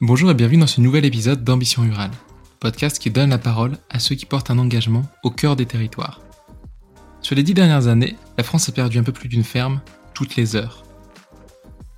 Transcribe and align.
Bonjour 0.00 0.28
et 0.28 0.34
bienvenue 0.34 0.58
dans 0.58 0.66
ce 0.66 0.80
nouvel 0.80 1.04
épisode 1.04 1.44
d'Ambition 1.44 1.82
Rurale, 1.82 2.10
podcast 2.58 2.98
qui 2.98 3.10
donne 3.10 3.30
la 3.30 3.38
parole 3.38 3.78
à 3.90 4.00
ceux 4.00 4.16
qui 4.16 4.26
portent 4.26 4.50
un 4.50 4.58
engagement 4.58 5.02
au 5.22 5.30
cœur 5.30 5.54
des 5.54 5.66
territoires. 5.66 6.20
Sur 7.20 7.36
les 7.36 7.44
dix 7.44 7.54
dernières 7.54 7.86
années, 7.86 8.16
la 8.36 8.42
France 8.42 8.68
a 8.68 8.72
perdu 8.72 8.98
un 8.98 9.04
peu 9.04 9.12
plus 9.12 9.28
d'une 9.28 9.44
ferme 9.44 9.80
toutes 10.12 10.34
les 10.34 10.56
heures. 10.56 10.82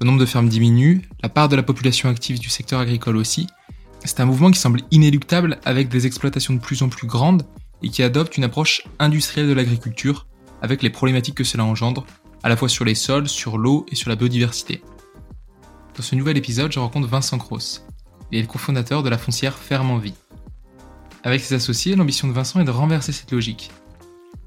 Le 0.01 0.07
nombre 0.07 0.21
de 0.21 0.27
fermes 0.27 0.51
diminue, 0.51 1.09
la 1.23 1.31
part 1.31 1.49
de 1.49 1.57
la 1.57 1.63
population 1.63 2.11
active 2.11 2.39
du 2.39 2.51
secteur 2.51 2.81
agricole 2.81 3.17
aussi. 3.17 3.47
C'est 4.05 4.21
un 4.21 4.27
mouvement 4.27 4.51
qui 4.51 4.61
semble 4.61 4.83
inéluctable 4.91 5.59
avec 5.65 5.89
des 5.89 6.07
exploitations 6.07 6.53
de 6.53 6.61
plus 6.61 6.83
en 6.83 6.91
plus 6.91 7.07
grandes 7.07 7.47
et 7.83 7.89
qui 7.89 8.03
adopte 8.03 8.37
une 8.37 8.45
approche 8.45 8.83
industrielle 8.99 9.49
de 9.49 9.55
l'agriculture 9.55 10.27
avec 10.61 10.83
les 10.83 10.91
problématiques 10.91 11.37
que 11.37 11.45
cela 11.45 11.65
engendre, 11.65 12.05
à 12.43 12.51
la 12.51 12.59
fois 12.59 12.69
sur 12.69 12.85
les 12.85 12.95
sols, 12.95 13.29
sur 13.29 13.57
l'eau 13.57 13.87
et 13.91 13.95
sur 13.95 14.11
la 14.11 14.17
biodiversité. 14.17 14.83
Dans 15.97 16.03
ce 16.03 16.15
nouvel 16.15 16.37
épisode, 16.37 16.71
je 16.71 16.79
rencontre 16.79 17.09
Vincent 17.09 17.39
Cross. 17.39 17.87
Il 18.33 18.39
est 18.39 18.43
le 18.43 18.49
cofondateur 18.49 19.03
de 19.03 19.09
la 19.09 19.19
foncière 19.19 19.57
Ferme 19.57 19.91
en 19.91 19.99
Vie. 19.99 20.15
Avec 21.23 21.41
ses 21.41 21.55
associés, 21.55 21.95
l'ambition 21.95 22.27
de 22.27 22.33
Vincent 22.33 22.61
est 22.61 22.65
de 22.65 22.71
renverser 22.71 23.13
cette 23.13 23.31
logique. 23.31 23.71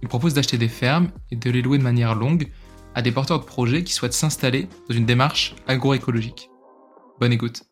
Il 0.02 0.08
propose 0.08 0.34
d'acheter 0.34 0.58
des 0.58 0.68
fermes 0.68 1.10
et 1.32 1.36
de 1.36 1.50
les 1.50 1.62
louer 1.62 1.78
de 1.78 1.84
manière 1.84 2.16
longue 2.16 2.52
à 2.94 3.02
des 3.02 3.12
porteurs 3.12 3.40
de 3.40 3.46
projets 3.46 3.84
qui 3.84 3.94
souhaitent 3.94 4.14
s'installer 4.14 4.68
dans 4.90 4.96
une 4.96 5.06
démarche 5.06 5.56
agroécologique. 5.68 6.50
Bonne 7.20 7.32
écoute. 7.32 7.64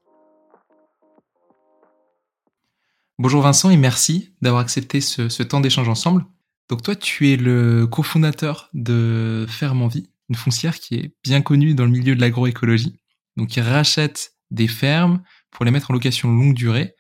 Bonjour 3.20 3.42
Vincent 3.42 3.70
et 3.70 3.78
merci 3.78 4.34
d'avoir 4.42 4.62
accepté 4.62 5.02
ce, 5.02 5.44
temps 5.44 5.60
d'échange 5.60 5.90
ensemble. 5.90 6.26
Donc 6.70 6.84
toi, 6.84 6.96
tu 6.96 7.32
es 7.32 7.38
le 7.38 7.88
cofondateur 7.88 8.70
de 8.74 9.46
Ferme 9.50 9.82
en 9.82 9.88
Vie, 9.88 10.10
une 10.30 10.36
foncière 10.36 10.80
qui 10.80 10.96
est 10.96 11.16
bien 11.24 11.42
connue 11.42 11.74
dans 11.74 11.86
le 11.86 11.92
milieu 11.92 12.16
de 12.16 12.22
l'agroécologie. 12.22 13.00
Donc 13.36 13.56
ils 13.56 13.62
rachètent 13.62 14.34
des 14.52 14.68
fermes 14.68 15.22
pour 15.52 15.66
les 15.66 15.72
mettre 15.72 15.92
en 15.92 15.94
location 15.94 16.30
longue 16.30 16.54
durée 16.54 16.96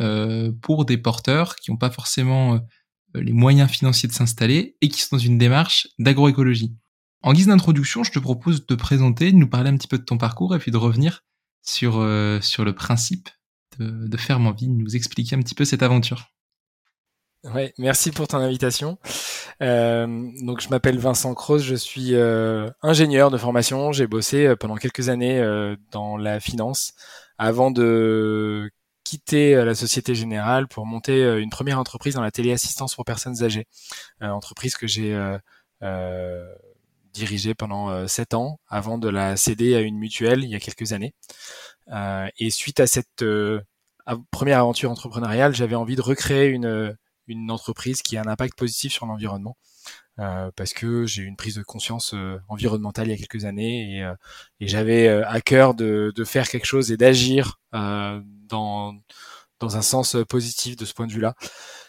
euh, 0.00 0.52
pour 0.62 0.84
des 0.84 0.96
porteurs 0.96 1.56
qui 1.56 1.72
n'ont 1.72 1.76
pas 1.76 1.90
forcément 1.90 2.54
euh, 2.54 2.58
les 3.14 3.32
moyens 3.32 3.68
financiers 3.68 4.08
de 4.08 4.14
s'installer 4.14 4.76
et 4.80 4.88
qui 4.88 5.00
sont 5.00 5.16
dans 5.16 5.22
une 5.22 5.38
démarche 5.38 5.88
d'agroécologie. 5.98 6.72
En 7.22 7.32
guise 7.32 7.48
d'introduction, 7.48 8.04
je 8.04 8.12
te 8.12 8.20
propose 8.20 8.60
de 8.60 8.64
te 8.64 8.74
présenter, 8.74 9.32
de 9.32 9.36
nous 9.36 9.48
parler 9.48 9.70
un 9.70 9.76
petit 9.76 9.88
peu 9.88 9.98
de 9.98 10.04
ton 10.04 10.16
parcours 10.16 10.54
et 10.54 10.60
puis 10.60 10.70
de 10.70 10.76
revenir 10.76 11.24
sur, 11.62 11.98
euh, 11.98 12.40
sur 12.40 12.64
le 12.64 12.76
principe 12.76 13.28
de, 13.80 14.06
de 14.06 14.16
Ferme 14.16 14.46
en 14.46 14.52
Vie, 14.52 14.68
nous 14.68 14.94
expliquer 14.94 15.34
un 15.34 15.40
petit 15.40 15.56
peu 15.56 15.64
cette 15.64 15.82
aventure. 15.82 16.28
Ouais, 17.42 17.74
merci 17.76 18.12
pour 18.12 18.28
ton 18.28 18.38
invitation. 18.38 18.98
Euh, 19.62 20.06
donc 20.42 20.60
je 20.60 20.68
m'appelle 20.68 20.98
Vincent 20.98 21.34
Cross, 21.34 21.62
je 21.62 21.74
suis 21.74 22.14
ingénieur 22.82 23.32
de 23.32 23.38
formation. 23.38 23.90
J'ai 23.90 24.06
bossé 24.06 24.54
pendant 24.60 24.76
quelques 24.76 25.08
années 25.08 25.42
dans 25.90 26.16
la 26.16 26.38
finance 26.38 26.94
avant 27.38 27.70
de 27.70 28.70
quitter 29.04 29.54
euh, 29.54 29.64
la 29.64 29.74
Société 29.74 30.14
Générale 30.14 30.68
pour 30.68 30.86
monter 30.86 31.38
une 31.38 31.50
première 31.50 31.78
entreprise 31.78 32.14
dans 32.14 32.22
la 32.22 32.30
téléassistance 32.30 32.94
pour 32.94 33.04
personnes 33.04 33.42
âgées, 33.42 33.66
entreprise 34.20 34.76
que 34.76 34.86
j'ai 34.86 35.16
dirigée 37.14 37.54
pendant 37.54 38.06
sept 38.06 38.34
ans 38.34 38.60
avant 38.68 38.98
de 38.98 39.08
la 39.08 39.36
céder 39.36 39.74
à 39.74 39.80
une 39.80 39.98
mutuelle 39.98 40.44
il 40.44 40.50
y 40.50 40.54
a 40.54 40.60
quelques 40.60 40.92
années. 40.92 41.14
et 42.38 42.50
suite 42.50 42.80
à 42.80 42.86
cette 42.86 43.24
première 44.30 44.58
aventure 44.58 44.90
entrepreneuriale, 44.90 45.54
j'avais 45.54 45.74
envie 45.74 45.96
de 45.96 46.02
recréer 46.02 46.48
une 46.48 46.96
une 47.28 47.50
entreprise 47.50 48.02
qui 48.02 48.16
a 48.16 48.22
un 48.22 48.26
impact 48.26 48.58
positif 48.58 48.92
sur 48.92 49.06
l'environnement. 49.06 49.56
Euh, 50.20 50.50
parce 50.56 50.72
que 50.72 51.06
j'ai 51.06 51.22
eu 51.22 51.26
une 51.26 51.36
prise 51.36 51.54
de 51.54 51.62
conscience 51.62 52.12
euh, 52.12 52.38
environnementale 52.48 53.06
il 53.06 53.10
y 53.10 53.14
a 53.14 53.16
quelques 53.16 53.44
années 53.44 53.98
et, 53.98 54.02
euh, 54.02 54.14
et 54.58 54.66
j'avais 54.66 55.06
euh, 55.06 55.22
à 55.28 55.40
cœur 55.40 55.74
de, 55.74 56.12
de, 56.14 56.24
faire 56.24 56.48
quelque 56.48 56.64
chose 56.64 56.90
et 56.90 56.96
d'agir 56.96 57.60
dans, 57.72 58.94
dans 59.60 59.76
un 59.76 59.82
sens 59.82 60.16
positif 60.28 60.76
de 60.76 60.84
ce 60.84 60.92
point 60.92 61.06
de 61.06 61.12
vue-là. 61.12 61.34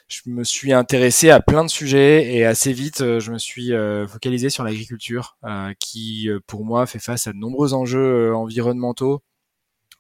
Je 0.08 0.22
me 0.28 0.44
suis 0.44 0.74
intéressé 0.74 1.32
à 1.32 1.40
plein 1.40 1.64
de 1.64 1.70
sujets 1.70 2.36
et 2.36 2.46
assez 2.46 2.74
vite, 2.74 3.00
je 3.20 3.32
me 3.32 3.38
suis 3.38 3.72
focalisé 4.08 4.50
sur 4.50 4.64
l'agriculture, 4.64 5.38
qui 5.80 6.30
pour 6.48 6.66
moi 6.66 6.86
fait 6.86 7.00
face 7.00 7.28
à 7.28 7.34
de 7.34 7.38
nombreux 7.38 7.74
enjeux 7.74 8.36
environnementaux 8.36 9.22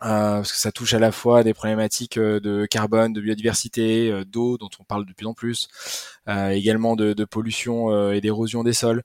euh, 0.01 0.37
parce 0.37 0.53
que 0.53 0.57
ça 0.57 0.71
touche 0.71 0.93
à 0.93 0.99
la 0.99 1.11
fois 1.11 1.43
des 1.43 1.53
problématiques 1.53 2.17
euh, 2.17 2.39
de 2.39 2.65
carbone, 2.65 3.11
de 3.11 3.19
biodiversité, 3.19 4.09
euh, 4.09 4.23
d'eau 4.23 4.57
dont 4.57 4.69
on 4.79 4.85
parle 4.85 5.05
de 5.05 5.11
plus 5.11 5.25
en 5.25 5.33
plus, 5.33 5.67
également 6.27 6.95
de, 6.95 7.13
de 7.13 7.25
pollution 7.25 8.11
et 8.11 8.21
d'érosion 8.21 8.63
des 8.63 8.73
sols. 8.73 9.03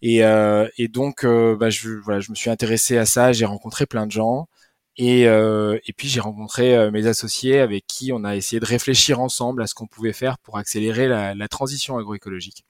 Et, 0.00 0.20
et 0.78 0.88
donc, 0.88 1.26
bah, 1.26 1.70
je, 1.70 1.90
voilà, 2.02 2.20
je 2.20 2.30
me 2.30 2.34
suis 2.34 2.50
intéressé 2.50 2.96
à 2.96 3.04
ça, 3.04 3.32
j'ai 3.32 3.44
rencontré 3.44 3.86
plein 3.86 4.06
de 4.06 4.12
gens. 4.12 4.48
Et, 4.96 5.22
et 5.22 5.92
puis 5.96 6.08
j'ai 6.08 6.20
rencontré 6.20 6.90
mes 6.90 7.06
associés 7.06 7.58
avec 7.60 7.86
qui 7.86 8.10
on 8.12 8.24
a 8.24 8.36
essayé 8.36 8.58
de 8.58 8.66
réfléchir 8.66 9.20
ensemble 9.20 9.62
à 9.62 9.66
ce 9.66 9.74
qu'on 9.74 9.86
pouvait 9.86 10.14
faire 10.14 10.38
pour 10.38 10.56
accélérer 10.56 11.08
la, 11.08 11.34
la 11.34 11.48
transition 11.48 11.98
agroécologique. 11.98 12.64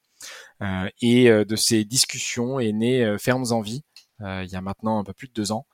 et 1.00 1.28
de 1.30 1.56
ces 1.56 1.84
discussions 1.84 2.58
est 2.58 2.72
né 2.72 3.16
Fermes 3.20 3.52
en 3.52 3.60
Vie 3.60 3.84
il 4.20 4.48
y 4.48 4.56
a 4.56 4.60
maintenant 4.60 4.98
un 4.98 5.04
peu 5.04 5.12
plus 5.12 5.28
de 5.28 5.32
deux 5.32 5.52
ans, 5.52 5.66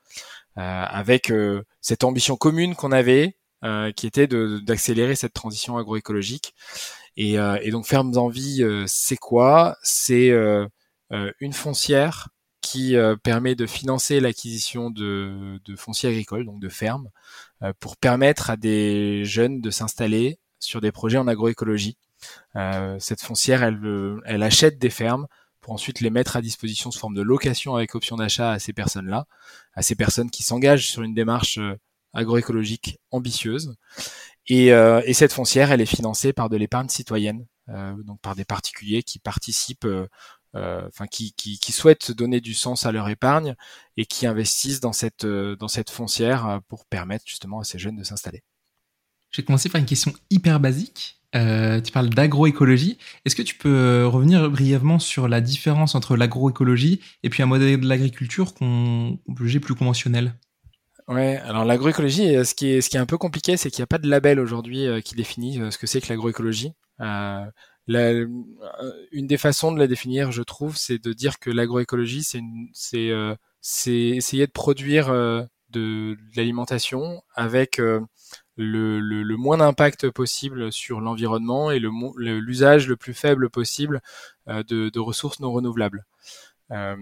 euh, 0.47 0.47
avec 0.58 1.30
euh, 1.30 1.62
cette 1.80 2.04
ambition 2.04 2.36
commune 2.36 2.74
qu'on 2.74 2.92
avait, 2.92 3.36
euh, 3.64 3.92
qui 3.92 4.06
était 4.06 4.26
d'accélérer 4.26 5.14
cette 5.14 5.32
transition 5.32 5.76
agroécologique. 5.76 6.54
Et, 7.16 7.34
et 7.34 7.70
donc 7.72 7.84
Fermes 7.84 8.16
en 8.16 8.28
Vie, 8.28 8.64
c'est 8.86 9.16
quoi? 9.16 9.76
C'est 9.82 10.30
une 11.10 11.52
foncière 11.52 12.28
qui 12.60 12.94
permet 13.24 13.56
de 13.56 13.66
financer 13.66 14.20
l'acquisition 14.20 14.90
de, 14.90 15.58
de 15.64 15.74
fonciers 15.74 16.10
agricoles, 16.10 16.44
donc 16.44 16.60
de 16.60 16.68
fermes, 16.68 17.10
pour 17.80 17.96
permettre 17.96 18.50
à 18.50 18.56
des 18.56 19.24
jeunes 19.24 19.60
de 19.60 19.70
s'installer 19.70 20.38
sur 20.60 20.80
des 20.80 20.92
projets 20.92 21.18
en 21.18 21.26
agroécologie. 21.26 21.96
cette 23.00 23.20
foncière, 23.20 23.64
elle, 23.64 24.20
elle 24.24 24.44
achète 24.44 24.78
des 24.78 24.90
fermes 24.90 25.26
pour 25.68 25.74
ensuite 25.74 26.00
les 26.00 26.08
mettre 26.08 26.34
à 26.34 26.40
disposition 26.40 26.90
sous 26.90 26.98
forme 26.98 27.14
de 27.14 27.20
location 27.20 27.74
avec 27.74 27.94
option 27.94 28.16
d'achat 28.16 28.52
à 28.52 28.58
ces 28.58 28.72
personnes-là, 28.72 29.26
à 29.74 29.82
ces 29.82 29.94
personnes 29.94 30.30
qui 30.30 30.42
s'engagent 30.42 30.88
sur 30.88 31.02
une 31.02 31.12
démarche 31.12 31.58
euh, 31.58 31.78
agroécologique 32.14 32.98
ambitieuse. 33.10 33.76
Et, 34.46 34.72
euh, 34.72 35.02
et, 35.04 35.12
cette 35.12 35.30
foncière, 35.30 35.70
elle 35.70 35.82
est 35.82 35.84
financée 35.84 36.32
par 36.32 36.48
de 36.48 36.56
l'épargne 36.56 36.88
citoyenne, 36.88 37.44
euh, 37.68 37.92
donc 38.04 38.18
par 38.22 38.34
des 38.34 38.46
particuliers 38.46 39.02
qui 39.02 39.18
participent, 39.18 39.84
euh, 39.84 40.08
euh 40.54 40.88
enfin 40.88 41.06
qui, 41.06 41.34
qui, 41.34 41.58
qui, 41.58 41.72
souhaitent 41.72 42.12
donner 42.12 42.40
du 42.40 42.54
sens 42.54 42.86
à 42.86 42.90
leur 42.90 43.10
épargne 43.10 43.54
et 43.98 44.06
qui 44.06 44.26
investissent 44.26 44.80
dans 44.80 44.94
cette 44.94 45.26
dans 45.26 45.68
cette 45.68 45.90
foncière 45.90 46.62
pour 46.68 46.86
permettre 46.86 47.26
justement 47.26 47.60
à 47.60 47.64
ces 47.64 47.78
jeunes 47.78 47.96
de 47.96 48.04
s'installer. 48.04 48.42
Je 49.32 49.42
vais 49.42 49.44
commencer 49.44 49.68
par 49.68 49.82
une 49.82 49.86
question 49.86 50.14
hyper 50.30 50.60
basique. 50.60 51.17
Euh, 51.34 51.80
tu 51.80 51.92
parles 51.92 52.08
d'agroécologie. 52.08 52.96
Est-ce 53.24 53.36
que 53.36 53.42
tu 53.42 53.54
peux 53.54 53.68
euh, 53.68 54.08
revenir 54.08 54.48
brièvement 54.50 54.98
sur 54.98 55.28
la 55.28 55.40
différence 55.40 55.94
entre 55.94 56.16
l'agroécologie 56.16 57.00
et 57.22 57.28
puis 57.28 57.42
un 57.42 57.46
modèle 57.46 57.80
de 57.80 57.86
l'agriculture 57.86 58.54
qu'on 58.54 59.18
plus 59.34 59.74
conventionnel? 59.74 60.34
Ouais, 61.06 61.36
alors 61.38 61.64
l'agroécologie, 61.64 62.34
euh, 62.36 62.44
ce 62.44 62.54
qui 62.54 62.68
est 62.68 62.80
ce 62.80 62.88
qui 62.88 62.96
est 62.96 63.00
un 63.00 63.06
peu 63.06 63.18
compliqué, 63.18 63.56
c'est 63.56 63.70
qu'il 63.70 63.80
n'y 63.80 63.84
a 63.84 63.88
pas 63.88 63.98
de 63.98 64.08
label 64.08 64.40
aujourd'hui 64.40 64.86
qui 65.04 65.14
définit 65.14 65.60
ce 65.70 65.76
que 65.76 65.86
c'est 65.86 66.00
que 66.00 66.08
l'agroécologie. 66.08 66.72
Euh, 67.00 67.44
une 69.12 69.26
des 69.26 69.38
façons 69.38 69.72
de 69.72 69.78
la 69.78 69.86
définir, 69.86 70.30
je 70.32 70.42
trouve, 70.42 70.76
c'est 70.76 71.02
de 71.02 71.12
dire 71.12 71.38
que 71.38 71.50
l'agroécologie, 71.50 72.22
c'est 72.22 72.40
c'est 72.72 73.10
c'est 73.60 73.92
essayer 73.92 74.46
de 74.46 74.52
produire 74.52 75.08
de, 75.08 75.46
de 75.70 76.16
l'alimentation 76.36 77.22
avec 77.34 77.80
le, 78.58 78.98
le, 78.98 79.22
le 79.22 79.36
moins 79.36 79.58
d'impact 79.58 80.10
possible 80.10 80.72
sur 80.72 81.00
l'environnement 81.00 81.70
et 81.70 81.78
l'usage 81.78 82.88
le, 82.88 82.96
plus 82.96 83.14
faible 83.14 83.48
possible 83.48 84.02
euh, 84.48 84.64
de, 84.64 84.88
de, 84.88 85.00
ressources 85.00 85.38
non 85.38 85.52
renouvelables. 85.52 86.04
Euh, 86.72 86.96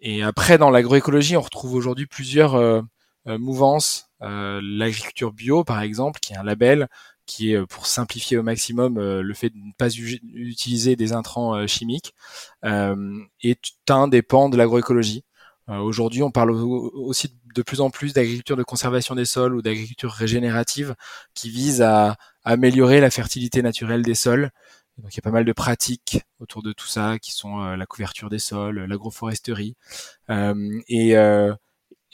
et 0.00 0.22
après, 0.22 0.56
dans 0.56 0.70
l'agroécologie, 0.70 1.36
on 1.36 1.42
retrouve 1.42 1.74
aujourd'hui 1.74 2.06
plusieurs 2.06 2.54
euh, 2.54 2.82
mouvances. 3.26 4.10
L'agriculture 4.20 5.32
bio, 5.32 5.64
par 5.64 5.82
exemple, 5.82 6.18
qui 6.18 6.32
est 6.32 6.36
un 6.36 6.42
label 6.42 6.88
qui 7.26 7.52
est, 7.52 7.66
pour 7.66 7.86
simplifier 7.86 8.38
au 8.38 8.42
maximum 8.42 8.98
le 8.98 9.34
fait 9.34 9.50
de 9.50 9.58
ne 9.58 9.72
pas 9.76 9.94
utiliser 9.94 10.96
des 10.96 11.12
intrants 11.12 11.66
chimiques, 11.66 12.14
est 12.62 13.60
un 13.90 14.08
des 14.08 14.22
pans 14.22 14.48
de 14.48 14.56
l'agroécologie. 14.56 15.24
Aujourd'hui, 15.68 16.22
on 16.22 16.30
parle 16.30 16.50
aussi 16.50 17.34
de 17.54 17.62
plus 17.62 17.80
en 17.80 17.88
plus 17.88 18.12
d'agriculture 18.12 18.56
de 18.56 18.62
conservation 18.62 19.14
des 19.14 19.24
sols 19.24 19.54
ou 19.54 19.62
d'agriculture 19.62 20.12
régénérative 20.12 20.94
qui 21.34 21.48
vise 21.48 21.80
à, 21.80 22.16
améliorer 22.44 23.00
la 23.00 23.10
fertilité 23.10 23.62
naturelle 23.62 24.02
des 24.02 24.14
sols. 24.14 24.50
donc 24.98 25.14
il 25.14 25.16
y 25.16 25.20
a 25.20 25.22
pas 25.22 25.30
mal 25.30 25.46
de 25.46 25.52
pratiques 25.52 26.20
autour 26.40 26.62
de 26.62 26.72
tout 26.72 26.86
ça 26.86 27.18
qui 27.18 27.32
sont 27.32 27.62
euh, 27.62 27.76
la 27.76 27.86
couverture 27.86 28.28
des 28.28 28.38
sols, 28.38 28.84
l'agroforesterie. 28.84 29.76
Euh, 30.28 30.80
et, 30.88 31.16
euh, 31.16 31.54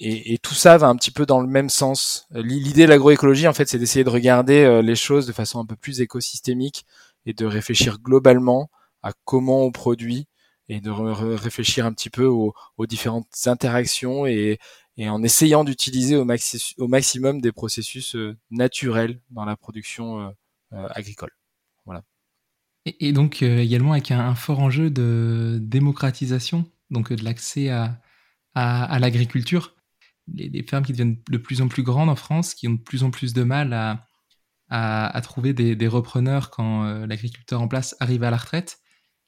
et, 0.00 0.38
tout 0.38 0.54
ça 0.54 0.78
va 0.78 0.88
un 0.88 0.96
petit 0.96 1.10
peu 1.10 1.26
dans 1.26 1.40
le 1.40 1.46
même 1.46 1.68
sens. 1.68 2.26
L'idée 2.30 2.84
de 2.84 2.88
l'agroécologie, 2.88 3.46
en 3.46 3.52
fait, 3.52 3.68
c'est 3.68 3.78
d'essayer 3.78 4.04
de 4.04 4.10
regarder 4.10 4.64
euh, 4.64 4.80
les 4.82 4.96
choses 4.96 5.26
de 5.26 5.32
façon 5.32 5.60
un 5.60 5.66
peu 5.66 5.76
plus 5.76 6.00
écosystémique 6.00 6.86
et 7.26 7.34
de 7.34 7.44
réfléchir 7.44 7.98
globalement 7.98 8.70
à 9.02 9.12
comment 9.24 9.62
on 9.62 9.72
produit 9.72 10.26
et 10.70 10.80
de 10.80 10.90
réfléchir 10.90 11.84
un 11.84 11.92
petit 11.92 12.10
peu 12.10 12.24
aux, 12.26 12.54
différentes 12.86 13.28
interactions 13.46 14.24
et, 14.26 14.58
en 14.98 15.22
essayant 15.22 15.64
d'utiliser 15.64 16.16
au, 16.16 16.24
maximum 16.24 17.40
des 17.40 17.52
processus 17.52 18.16
naturels 18.50 19.20
dans 19.30 19.44
la 19.44 19.56
production 19.56 20.34
agricole. 20.70 21.30
Voilà. 21.86 22.04
Et, 22.86 23.12
donc 23.12 23.42
également 23.42 23.92
avec 23.92 24.10
un, 24.10 24.34
fort 24.34 24.60
enjeu 24.60 24.90
de 24.90 25.58
démocratisation, 25.60 26.70
donc 26.90 27.12
de 27.12 27.24
l'accès 27.24 27.70
à, 27.70 27.98
l'agriculture. 28.54 29.74
Les, 30.32 30.62
fermes 30.62 30.84
qui 30.84 30.92
deviennent 30.92 31.18
de 31.28 31.38
plus 31.38 31.62
en 31.62 31.68
plus 31.68 31.82
grandes 31.82 32.10
en 32.10 32.16
France, 32.16 32.54
qui 32.54 32.68
ont 32.68 32.74
de 32.74 32.80
plus 32.80 33.02
en 33.02 33.10
plus 33.10 33.32
de 33.32 33.42
mal 33.42 33.72
à, 34.68 35.20
trouver 35.22 35.52
des, 35.52 35.88
repreneurs 35.88 36.50
quand 36.50 36.84
euh, 36.84 37.06
l'agriculteur 37.06 37.60
en 37.60 37.68
place 37.68 37.96
arrive 37.98 38.22
à 38.22 38.30
la 38.30 38.36
retraite. 38.36 38.79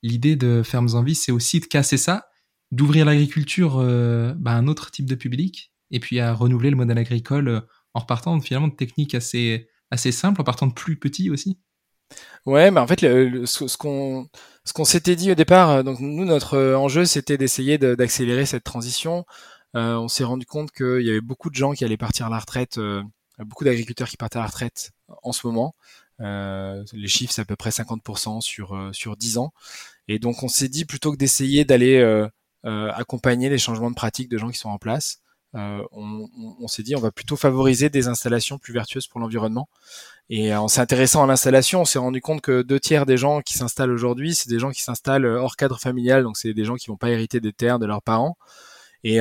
L'idée 0.03 0.37
de 0.37 0.63
Fermes 0.63 0.95
en 0.95 1.03
Vie, 1.03 1.15
c'est 1.15 1.33
aussi 1.33 1.61
de 1.61 1.67
casser 1.67 1.97
ça, 1.97 2.29
d'ouvrir 2.71 3.05
l'agriculture 3.05 3.79
euh, 3.79 4.35
bah, 4.37 4.53
à 4.53 4.55
un 4.55 4.67
autre 4.67 4.91
type 4.91 5.07
de 5.07 5.15
public, 5.15 5.73
et 5.91 6.01
puis 6.01 6.21
à 6.21 6.33
renouveler 6.33 6.71
le 6.71 6.77
modèle 6.77 6.99
agricole 6.99 7.49
euh, 7.49 7.61
en 7.95 8.01
repartant 8.01 8.41
finalement 8.41 8.69
de 8.69 8.75
techniques 8.75 9.15
assez, 9.15 9.69
assez 9.91 10.13
simples, 10.13 10.41
en 10.41 10.45
partant 10.45 10.67
de 10.67 10.73
plus 10.73 10.99
petits 10.99 11.31
aussi. 11.31 11.59
Ouais, 12.45 12.71
mais 12.71 12.81
en 12.81 12.87
fait, 12.87 13.01
ce 13.01 13.77
qu'on 13.77 14.29
ce 14.65 14.73
qu'on 14.73 14.85
s'était 14.85 15.17
dit 15.17 15.31
au 15.33 15.35
départ, 15.35 15.83
donc 15.83 15.99
nous 16.01 16.27
notre 16.27 16.75
enjeu 16.75 17.07
c'était 17.07 17.39
d'essayer 17.39 17.79
d'accélérer 17.79 18.45
cette 18.45 18.65
transition. 18.65 19.25
on 19.73 20.09
s'est 20.09 20.25
rendu 20.25 20.45
compte 20.45 20.73
qu'il 20.73 21.01
y 21.01 21.09
avait 21.09 21.23
beaucoup 21.23 21.49
de 21.49 21.55
gens 21.55 21.73
qui 21.73 21.87
allaient 21.87 21.97
partir 21.97 22.27
à 22.27 22.29
la 22.29 22.39
retraite, 22.39 22.79
beaucoup 23.39 23.65
d'agriculteurs 23.65 24.09
qui 24.09 24.19
partaient 24.19 24.39
à 24.39 24.43
la 24.43 24.49
retraite 24.49 24.93
en 25.23 25.33
ce 25.33 25.47
moment. 25.47 25.75
Euh, 26.21 26.85
les 26.93 27.09
chiffres, 27.09 27.33
c'est 27.33 27.43
à 27.43 27.45
peu 27.45 27.57
près 27.57 27.71
50% 27.71 28.41
sur, 28.41 28.75
euh, 28.75 28.93
sur 28.93 29.17
10 29.17 29.39
ans. 29.39 29.53
Et 30.09 30.19
donc, 30.19 30.43
on 30.43 30.49
s'est 30.49 30.69
dit, 30.69 30.85
plutôt 30.85 31.13
que 31.13 31.17
d'essayer 31.17 31.65
d'aller 31.65 31.99
euh, 31.99 32.29
accompagner 32.93 33.49
les 33.49 33.59
changements 33.59 33.91
de 33.91 33.95
pratiques 33.95 34.29
de 34.29 34.39
gens 34.39 34.51
qui 34.51 34.59
sont 34.59 34.69
en 34.69 34.79
place, 34.79 35.21
on, 35.55 36.29
on, 36.61 36.67
s'est 36.67 36.83
dit, 36.83 36.97
on 36.97 37.01
va 37.01 37.11
plutôt 37.11 37.37
favoriser 37.37 37.91
des 37.91 38.09
installations 38.09 38.59
plus 38.59 38.73
vertueuses 38.73 39.07
pour 39.07 39.21
l'environnement. 39.21 39.69
Et 40.31 40.55
en 40.55 40.67
s'intéressant 40.67 41.23
à 41.23 41.27
l'installation, 41.27 41.83
on 41.83 41.85
s'est 41.85 41.99
rendu 41.99 42.23
compte 42.23 42.41
que 42.41 42.63
deux 42.63 42.81
tiers 42.81 43.05
des 43.05 43.19
gens 43.19 43.43
qui 43.43 43.53
s'installent 43.55 43.91
aujourd'hui, 43.91 44.35
c'est 44.35 44.49
des 44.49 44.59
gens 44.59 44.71
qui 44.71 44.83
s'installent 44.83 45.27
hors 45.27 45.57
cadre 45.57 45.79
familial, 45.79 46.23
donc 46.23 46.39
c'est 46.39 46.55
des 46.55 46.65
gens 46.65 46.77
qui 46.77 46.87
vont 46.87 46.97
pas 46.97 47.11
hériter 47.11 47.39
des 47.41 47.53
terres 47.53 47.79
de 47.79 47.85
leurs 47.85 48.03
parents. 48.03 48.39
Et, 49.05 49.19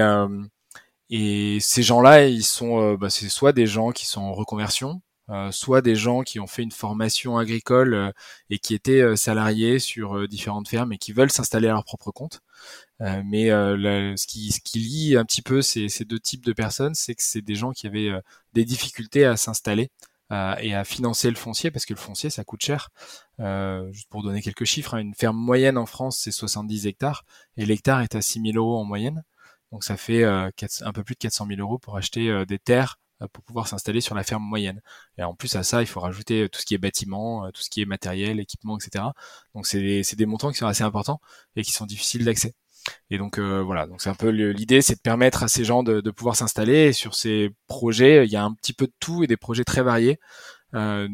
et 1.09 1.57
ces 1.59 1.83
gens-là, 1.83 2.27
ils 2.27 2.45
sont, 2.45 2.93
bah, 2.93 3.09
c'est 3.09 3.27
soit 3.27 3.51
des 3.51 3.67
gens 3.67 3.91
qui 3.91 4.05
sont 4.05 4.21
en 4.21 4.33
reconversion, 4.33 5.01
euh, 5.01 5.10
soit 5.51 5.81
des 5.81 5.95
gens 5.95 6.23
qui 6.23 6.39
ont 6.39 6.47
fait 6.47 6.63
une 6.63 6.71
formation 6.71 7.37
agricole 7.37 7.93
euh, 7.93 8.11
et 8.49 8.59
qui 8.59 8.73
étaient 8.73 9.01
euh, 9.01 9.15
salariés 9.15 9.79
sur 9.79 10.27
différentes 10.27 10.67
fermes 10.67 10.91
et 10.93 10.97
qui 10.97 11.13
veulent 11.13 11.31
s'installer 11.31 11.67
à 11.67 11.71
leur 11.73 11.85
propre 11.85 12.11
compte. 12.11 12.41
mais 12.99 13.49
ce, 13.49 14.27
qui, 14.27 14.79
lie 14.79 15.15
un 15.17 15.25
petit 15.25 15.41
peu 15.41 15.61
ces, 15.61 15.89
ces 15.89 16.05
deux 16.05 16.19
types 16.19 16.45
de 16.45 16.53
personnes, 16.53 16.95
c'est 16.95 17.15
que 17.15 17.23
c'est 17.23 17.41
des 17.41 17.55
gens 17.55 17.71
qui 17.71 17.87
avaient 17.87 18.11
des 18.53 18.65
difficultés 18.65 19.25
à 19.25 19.37
s'installer 19.37 19.89
et 20.59 20.73
à 20.73 20.83
financer 20.83 21.29
le 21.29 21.35
foncier 21.35 21.71
parce 21.71 21.85
que 21.85 21.93
le 21.93 21.99
foncier 21.99 22.29
ça 22.29 22.43
coûte 22.43 22.61
cher. 22.63 22.89
Euh, 23.39 23.91
juste 23.91 24.09
pour 24.09 24.23
donner 24.23 24.41
quelques 24.41 24.65
chiffres, 24.65 24.93
hein, 24.93 24.99
une 24.99 25.15
ferme 25.15 25.37
moyenne 25.37 25.77
en 25.77 25.85
France 25.85 26.19
c'est 26.19 26.31
70 26.31 26.87
hectares 26.87 27.25
et 27.57 27.65
l'hectare 27.65 28.01
est 28.01 28.15
à 28.15 28.21
6 28.21 28.41
000 28.41 28.57
euros 28.57 28.79
en 28.79 28.85
moyenne. 28.85 29.23
Donc 29.71 29.83
ça 29.83 29.97
fait 29.97 30.23
euh, 30.23 30.49
un 30.81 30.93
peu 30.93 31.03
plus 31.03 31.15
de 31.15 31.19
400 31.19 31.47
000 31.47 31.59
euros 31.59 31.79
pour 31.79 31.97
acheter 31.97 32.45
des 32.45 32.59
terres 32.59 32.97
euh, 32.97 33.10
pour 33.27 33.43
pouvoir 33.43 33.67
s'installer 33.67 34.01
sur 34.01 34.15
la 34.15 34.23
ferme 34.23 34.43
moyenne. 34.43 34.81
Et 35.17 35.23
en 35.23 35.33
plus 35.33 35.55
à 35.55 35.63
ça, 35.63 35.81
il 35.81 35.87
faut 35.87 35.99
rajouter 35.99 36.43
euh, 36.43 36.49
tout 36.49 36.59
ce 36.59 36.65
qui 36.65 36.73
est 36.73 36.77
bâtiment, 36.77 37.45
euh, 37.45 37.51
tout 37.51 37.61
ce 37.61 37.69
qui 37.69 37.81
est 37.81 37.85
matériel, 37.85 38.39
équipement, 38.39 38.77
etc. 38.77 39.05
Donc 39.55 39.67
c'est 39.67 39.79
des, 39.79 40.01
des, 40.01 40.25
montants 40.25 40.51
qui 40.51 40.57
sont 40.57 40.67
assez 40.67 40.83
importants 40.83 41.21
et 41.55 41.63
qui 41.63 41.71
sont 41.71 41.85
difficiles 41.85 42.25
d'accès. 42.25 42.55
Et 43.11 43.19
donc 43.19 43.37
voilà, 43.37 43.85
donc 43.85 44.01
c'est 44.01 44.09
un 44.09 44.15
peu 44.15 44.29
l'idée, 44.29 44.81
c'est 44.81 44.95
de 44.95 45.01
permettre 45.01 45.43
à 45.43 45.47
ces 45.47 45.63
gens 45.63 45.83
de, 45.83 46.01
de 46.01 46.11
pouvoir 46.11 46.35
s'installer. 46.35 46.93
sur 46.93 47.13
ces 47.13 47.51
projets, 47.67 48.25
il 48.25 48.31
y 48.31 48.35
a 48.35 48.43
un 48.43 48.53
petit 48.53 48.73
peu 48.73 48.87
de 48.87 48.93
tout 48.99 49.23
et 49.23 49.27
des 49.27 49.37
projets 49.37 49.63
très 49.63 49.83
variés. 49.83 50.19
Euh, 50.73 51.07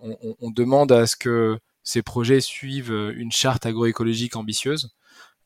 on, 0.00 0.36
on, 0.40 0.50
demande 0.50 0.92
à 0.92 1.08
ce 1.08 1.16
que 1.16 1.58
ces 1.82 2.02
projets 2.02 2.40
suivent 2.40 2.92
une 3.16 3.32
charte 3.32 3.66
agroécologique 3.66 4.36
ambitieuse. 4.36 4.90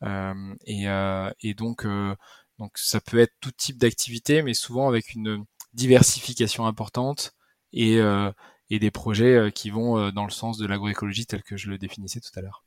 Euh, 0.02 0.54
et, 0.66 0.87
et, 1.40 1.54
donc, 1.54 1.87
donc 2.58 2.72
ça 2.76 3.00
peut 3.00 3.19
être 3.19 3.34
tout 3.40 3.52
type 3.52 3.78
d'activité, 3.78 4.42
mais 4.42 4.52
souvent 4.52 4.88
avec 4.88 5.14
une 5.14 5.46
diversification 5.76 6.67
importante 6.67 7.34
et, 7.73 7.99
euh, 7.99 8.32
des 8.70 8.90
projets 8.90 9.37
euh, 9.37 9.50
qui 9.50 9.70
vont 9.70 9.99
euh, 9.99 10.11
dans 10.11 10.25
le 10.25 10.31
sens 10.31 10.58
de 10.58 10.67
l'agroécologie 10.67 11.26
tel 11.26 11.43
que 11.43 11.56
je 11.56 11.70
le 11.70 11.78
définissais 11.78 12.20
tout 12.20 12.37
à 12.37 12.43
l'heure. 12.43 12.64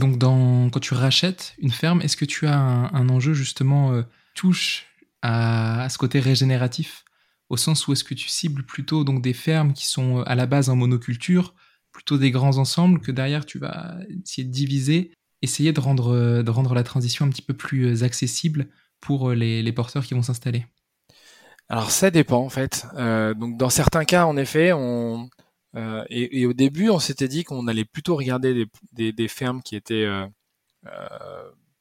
Donc 0.00 0.20
quand 0.20 0.80
tu 0.80 0.94
rachètes 0.94 1.54
une 1.58 1.70
ferme, 1.70 2.00
est-ce 2.02 2.16
que 2.16 2.24
tu 2.24 2.46
as 2.46 2.56
un, 2.56 3.08
enjeu 3.08 3.34
justement 3.34 4.00
touche 4.34 4.86
à, 5.22 5.88
ce 5.88 5.98
côté 5.98 6.20
régénératif 6.20 7.04
au 7.48 7.56
sens 7.56 7.88
où 7.88 7.92
est-ce 7.92 8.04
que 8.04 8.14
tu 8.14 8.28
cibles 8.28 8.62
plutôt 8.62 9.02
donc 9.02 9.22
des 9.22 9.32
fermes 9.32 9.72
qui 9.72 9.86
sont 9.86 10.20
à 10.20 10.36
la 10.36 10.46
base 10.46 10.70
en 10.70 10.76
monoculture, 10.76 11.52
plutôt 11.90 12.16
des 12.16 12.30
grands 12.30 12.58
ensembles 12.58 13.00
que 13.00 13.10
derrière 13.10 13.44
tu 13.44 13.58
vas 13.58 13.98
essayer 14.24 14.46
de 14.46 14.52
diviser, 14.52 15.10
essayer 15.42 15.72
de 15.72 15.80
rendre, 15.80 16.74
la 16.74 16.84
transition 16.84 17.24
un 17.24 17.30
petit 17.30 17.42
peu 17.42 17.54
plus 17.54 18.04
accessible 18.04 18.68
pour 19.00 19.32
les 19.32 19.72
porteurs 19.72 20.06
qui 20.06 20.14
vont 20.14 20.22
s'installer? 20.22 20.64
Alors 21.68 21.90
ça 21.90 22.10
dépend 22.10 22.38
en 22.38 22.48
fait. 22.48 22.86
Euh, 22.94 23.34
donc 23.34 23.56
dans 23.56 23.70
certains 23.70 24.04
cas, 24.04 24.24
en 24.26 24.36
effet, 24.36 24.72
on 24.72 25.28
euh, 25.76 26.04
et, 26.08 26.46
au 26.46 26.54
début, 26.54 26.88
on 26.88 26.98
s'était 26.98 27.28
dit 27.28 27.44
qu'on 27.44 27.68
allait 27.68 27.84
plutôt 27.84 28.16
regarder 28.16 28.66
des, 28.92 29.28
fermes 29.28 29.62
qui 29.62 29.76
étaient 29.76 30.06
euh, 30.06 30.26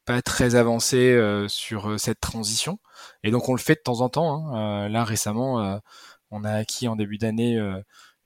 pas 0.06 0.22
très 0.22 0.56
avancées 0.56 1.18
sur 1.48 2.00
cette 2.00 2.20
transition. 2.20 2.80
Et 3.24 3.32
donc 3.32 3.48
on 3.50 3.54
le 3.54 3.60
fait 3.60 3.76
de 3.76 3.82
temps 3.82 4.02
en 4.02 4.10
temps. 4.10 4.54
Hein. 4.54 4.90
là 4.90 5.04
récemment, 5.04 5.82
on 6.32 6.44
a 6.44 6.52
acquis 6.52 6.88
en 6.88 6.96
début 6.96 7.18
d'année 7.18 7.58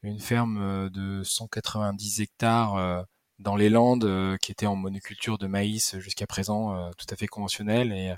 une 0.04 0.20
ferme 0.20 0.90
de 0.90 1.22
190 1.24 2.22
hectares 2.22 3.06
dans 3.40 3.56
les 3.56 3.70
Landes 3.70 4.38
qui 4.42 4.52
était 4.52 4.66
en 4.66 4.76
monoculture 4.76 5.38
de 5.38 5.48
maïs 5.48 5.98
jusqu'à 6.00 6.28
présent 6.28 6.92
tout 6.94 7.08
à 7.12 7.16
fait 7.16 7.28
conventionnel 7.28 7.92
et, 7.94 8.16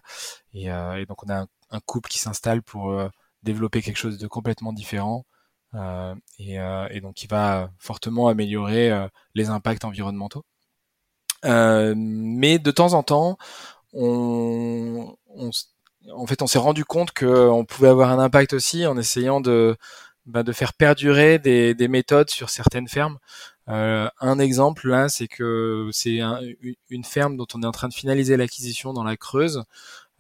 et, 0.54 1.06
donc 1.06 1.24
on 1.24 1.30
a 1.30 1.42
un, 1.42 1.48
un 1.72 1.80
couple 1.82 2.10
qui 2.10 2.20
s'installe 2.20 2.64
pour 2.64 2.94
développer 3.44 3.82
quelque 3.82 3.98
chose 3.98 4.18
de 4.18 4.28
complètement 4.28 4.74
différent 4.74 5.26
euh, 5.76 6.16
et, 6.40 6.60
euh, 6.60 6.88
et, 6.92 7.02
donc 7.02 7.16
qui 7.16 7.28
va 7.28 7.72
fortement 7.80 8.28
améliorer 8.28 8.92
euh, 8.92 9.08
les 9.34 9.50
impacts 9.50 9.86
environnementaux. 9.86 10.46
mais 11.44 12.60
de 12.60 12.72
temps 12.72 12.94
en 12.94 13.04
temps, 13.04 13.38
on, 13.94 15.16
on 15.28 15.52
en 16.12 16.28
fait, 16.28 16.42
on 16.42 16.48
s'est 16.48 16.60
rendu 16.60 16.86
compte 16.86 17.12
qu'on 17.14 17.66
pouvait 17.66 17.88
avoir 17.88 18.12
un 18.12 18.20
impact 18.20 18.54
aussi 18.54 18.86
en 18.86 18.98
essayant 18.98 19.42
de, 19.42 19.78
bah, 20.26 20.44
de 20.44 20.52
faire 20.52 20.74
perdurer 20.74 21.40
des, 21.40 21.74
des, 21.74 21.88
méthodes 21.88 22.30
sur 22.30 22.50
certaines 22.50 22.88
fermes. 22.88 23.20
Euh, 23.70 24.10
un 24.20 24.40
exemple 24.40 24.90
là, 24.90 25.10
c'est 25.10 25.28
que 25.28 25.90
c'est 25.92 26.20
un, 26.22 26.40
une 26.90 27.04
ferme 27.04 27.38
dont 27.38 27.48
on 27.54 27.64
est 27.64 27.66
en 27.66 27.72
train 27.72 27.88
de 27.88 27.94
finaliser 27.94 28.38
l'acquisition 28.38 28.94
dans 28.94 29.04
la 29.04 29.18
Creuse, 29.18 29.64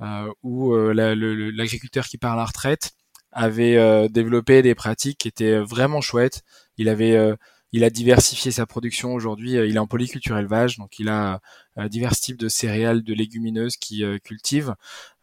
euh, 0.02 0.32
où 0.44 0.76
l'agriculteur 0.76 2.08
qui 2.08 2.18
part 2.18 2.34
à 2.34 2.38
la 2.38 2.46
retraite 2.46 2.94
avait 3.34 3.78
euh, 3.78 4.08
développé 4.08 4.62
des 4.62 4.76
pratiques 4.76 5.20
qui 5.20 5.28
étaient 5.28 5.58
vraiment 5.58 6.02
chouettes. 6.02 6.44
Il 6.78 6.90
avait 6.90 7.16
euh, 7.16 7.36
il 7.72 7.84
a 7.84 7.90
diversifié 7.90 8.52
sa 8.52 8.66
production 8.66 9.14
aujourd'hui. 9.14 9.58
Euh, 9.58 9.66
il 9.66 9.76
est 9.76 9.80
en 9.80 9.88
polyculture 9.88 10.38
élevage, 10.38 10.78
donc 10.78 11.00
il 11.00 11.10
a 11.10 11.40
divers 11.90 12.16
types 12.16 12.38
de 12.38 12.48
céréales, 12.48 13.04
de 13.04 13.14
légumineuses 13.14 13.78
qu'il 13.78 14.20
cultive. 14.22 14.76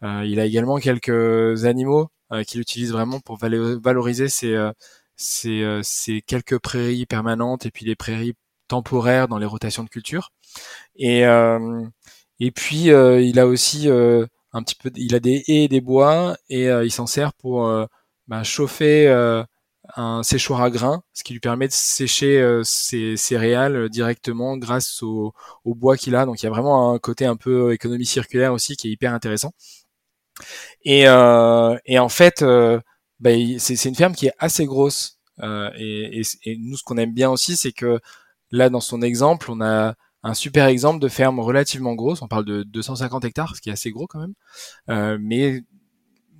il 0.02 0.40
a 0.40 0.44
également 0.44 0.78
quelques 0.78 1.64
animaux 1.64 2.08
qu'il 2.46 2.60
utilise 2.60 2.90
vraiment 2.92 3.20
pour 3.20 3.38
valoriser 3.38 4.28
ses, 4.28 4.70
ses, 5.16 6.22
quelques 6.26 6.58
prairies 6.58 7.06
permanentes 7.06 7.66
et 7.66 7.70
puis 7.70 7.86
les 7.86 7.94
prairies 7.94 8.34
temporaires 8.66 9.28
dans 9.28 9.38
les 9.38 9.46
rotations 9.46 9.84
de 9.84 9.88
culture. 9.88 10.32
Et, 10.96 11.20
et 12.40 12.50
puis 12.50 12.86
il 12.86 13.38
a 13.38 13.46
aussi 13.46 13.88
un 13.88 14.62
petit 14.64 14.74
peu, 14.74 14.90
il 14.96 15.14
a 15.14 15.20
des 15.20 15.44
haies 15.46 15.64
et 15.64 15.68
des 15.68 15.80
bois 15.80 16.36
et 16.48 16.64
il 16.66 16.90
s'en 16.90 17.06
sert 17.06 17.32
pour 17.34 17.64
bah, 18.30 18.44
chauffer 18.44 19.08
euh, 19.08 19.42
un 19.96 20.22
séchoir 20.22 20.62
à 20.62 20.70
grains, 20.70 21.02
ce 21.12 21.24
qui 21.24 21.32
lui 21.32 21.40
permet 21.40 21.66
de 21.66 21.72
sécher 21.72 22.40
euh, 22.40 22.62
ses 22.62 23.16
céréales 23.16 23.74
euh, 23.74 23.88
directement 23.88 24.56
grâce 24.56 25.02
au, 25.02 25.34
bois 25.64 25.96
qu'il 25.96 26.14
a. 26.14 26.26
Donc 26.26 26.40
il 26.40 26.46
y 26.46 26.46
a 26.46 26.50
vraiment 26.50 26.94
un 26.94 26.98
côté 27.00 27.26
un 27.26 27.34
peu 27.34 27.72
économie 27.72 28.06
circulaire 28.06 28.52
aussi 28.52 28.76
qui 28.76 28.86
est 28.88 28.92
hyper 28.92 29.12
intéressant. 29.12 29.52
Et, 30.84 31.02
et 31.02 31.98
en 31.98 32.08
fait, 32.08 32.42
bah, 33.18 33.30
c'est 33.58 33.84
une 33.84 33.94
ferme 33.94 34.14
qui 34.14 34.28
est 34.28 34.32
assez 34.38 34.64
grosse. 34.64 35.18
Et, 35.42 36.22
et, 36.44 36.56
nous, 36.58 36.76
ce 36.76 36.84
qu'on 36.84 36.96
aime 36.96 37.12
bien 37.12 37.30
aussi, 37.30 37.56
c'est 37.56 37.72
que 37.72 38.00
là, 38.50 38.70
dans 38.70 38.80
son 38.80 39.02
exemple, 39.02 39.50
on 39.50 39.60
a 39.60 39.94
un 40.22 40.34
super 40.34 40.66
exemple 40.66 41.00
de 41.00 41.08
ferme 41.08 41.40
relativement 41.40 41.94
grosse. 41.94 42.22
On 42.22 42.28
parle 42.28 42.46
de 42.46 42.62
250 42.62 43.24
hectares, 43.24 43.56
ce 43.56 43.60
qui 43.60 43.68
est 43.70 43.72
assez 43.72 43.90
gros 43.90 44.06
quand 44.06 44.20
même, 44.20 45.18
mais 45.20 45.62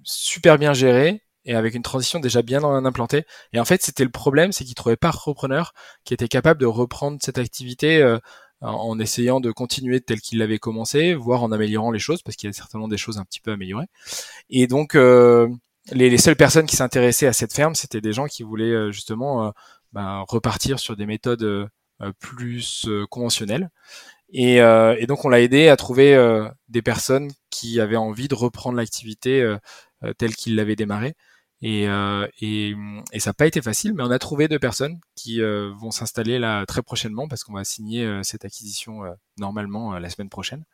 super 0.05 0.59
bien 0.59 0.73
géré 0.73 1.23
et 1.51 1.55
avec 1.57 1.75
une 1.75 1.83
transition 1.83 2.21
déjà 2.21 2.43
bien 2.43 2.63
implantée. 2.63 3.25
Et 3.53 3.59
en 3.59 3.65
fait, 3.65 3.83
c'était 3.83 4.05
le 4.05 4.11
problème, 4.11 4.53
c'est 4.53 4.65
qu'ils 4.65 4.77
trouvaient 4.77 4.97
pas 4.97 5.11
repreneur 5.11 5.75
qui 6.05 6.15
était 6.15 6.29
capable 6.29 6.61
de 6.61 6.67
reprendre 6.67 7.19
cette 7.21 7.39
activité 7.39 8.01
euh, 8.01 8.21
en 8.61 9.01
essayant 9.01 9.41
de 9.41 9.51
continuer 9.51 10.01
tel 10.01 10.21
qu'il 10.21 10.39
l'avait 10.39 10.61
commencé, 10.61 11.13
voire 11.13 11.43
en 11.43 11.51
améliorant 11.51 11.91
les 11.91 11.99
choses, 11.99 12.23
parce 12.23 12.37
qu'il 12.37 12.49
y 12.49 12.51
a 12.51 12.53
certainement 12.53 12.87
des 12.87 12.99
choses 12.99 13.19
un 13.19 13.25
petit 13.25 13.41
peu 13.41 13.51
améliorées. 13.51 13.89
Et 14.49 14.69
donc, 14.69 14.95
les, 14.95 15.49
les, 15.91 16.19
seules 16.19 16.37
personnes 16.37 16.67
qui 16.67 16.77
s'intéressaient 16.77 17.27
à 17.27 17.33
cette 17.33 17.53
ferme, 17.53 17.75
c'était 17.75 18.01
des 18.01 18.13
gens 18.13 18.27
qui 18.27 18.45
voulaient 18.45 18.93
justement 18.93 19.53
ben, 19.93 20.25
repartir 20.29 20.79
sur 20.79 20.95
des 20.95 21.07
méthodes 21.07 21.69
plus 22.21 22.87
conventionnelles. 23.09 23.71
Et, 24.33 24.57
et, 24.59 25.07
donc, 25.09 25.25
on 25.25 25.31
l'a 25.31 25.41
aidé 25.41 25.69
à 25.69 25.77
trouver 25.77 26.15
des 26.69 26.83
personnes 26.83 27.31
qui 27.49 27.81
avaient 27.81 27.97
envie 27.97 28.29
de 28.29 28.35
reprendre 28.35 28.77
l'activité 28.77 29.57
telle 30.19 30.37
qu'il 30.37 30.55
l'avait 30.55 30.77
démarrée. 30.77 31.17
Et, 31.63 31.89
euh, 31.89 32.27
et, 32.41 32.75
et, 33.13 33.21
ça 33.21 33.31
n'a 33.31 33.35
pas 33.35 33.47
été 33.47 33.61
facile, 33.61 33.93
mais 33.93 34.03
on 34.03 34.11
a 34.11 34.19
trouvé 34.19 34.49
deux 34.49 34.59
personnes 34.59 34.99
qui 35.15 35.43
euh, 35.43 35.71
vont 35.79 35.91
s'installer 35.91 36.39
là 36.39 36.65
très 36.65 36.83
prochainement 36.83 37.29
parce 37.29 37.45
qu'on 37.45 37.53
va 37.53 37.65
signer 37.65 38.03
euh, 38.03 38.23
cette 38.23 38.47
acquisition 38.47 39.05
euh, 39.05 39.11
normalement 39.37 39.99
la 39.99 40.09
semaine 40.09 40.31
prochaine. 40.31 40.65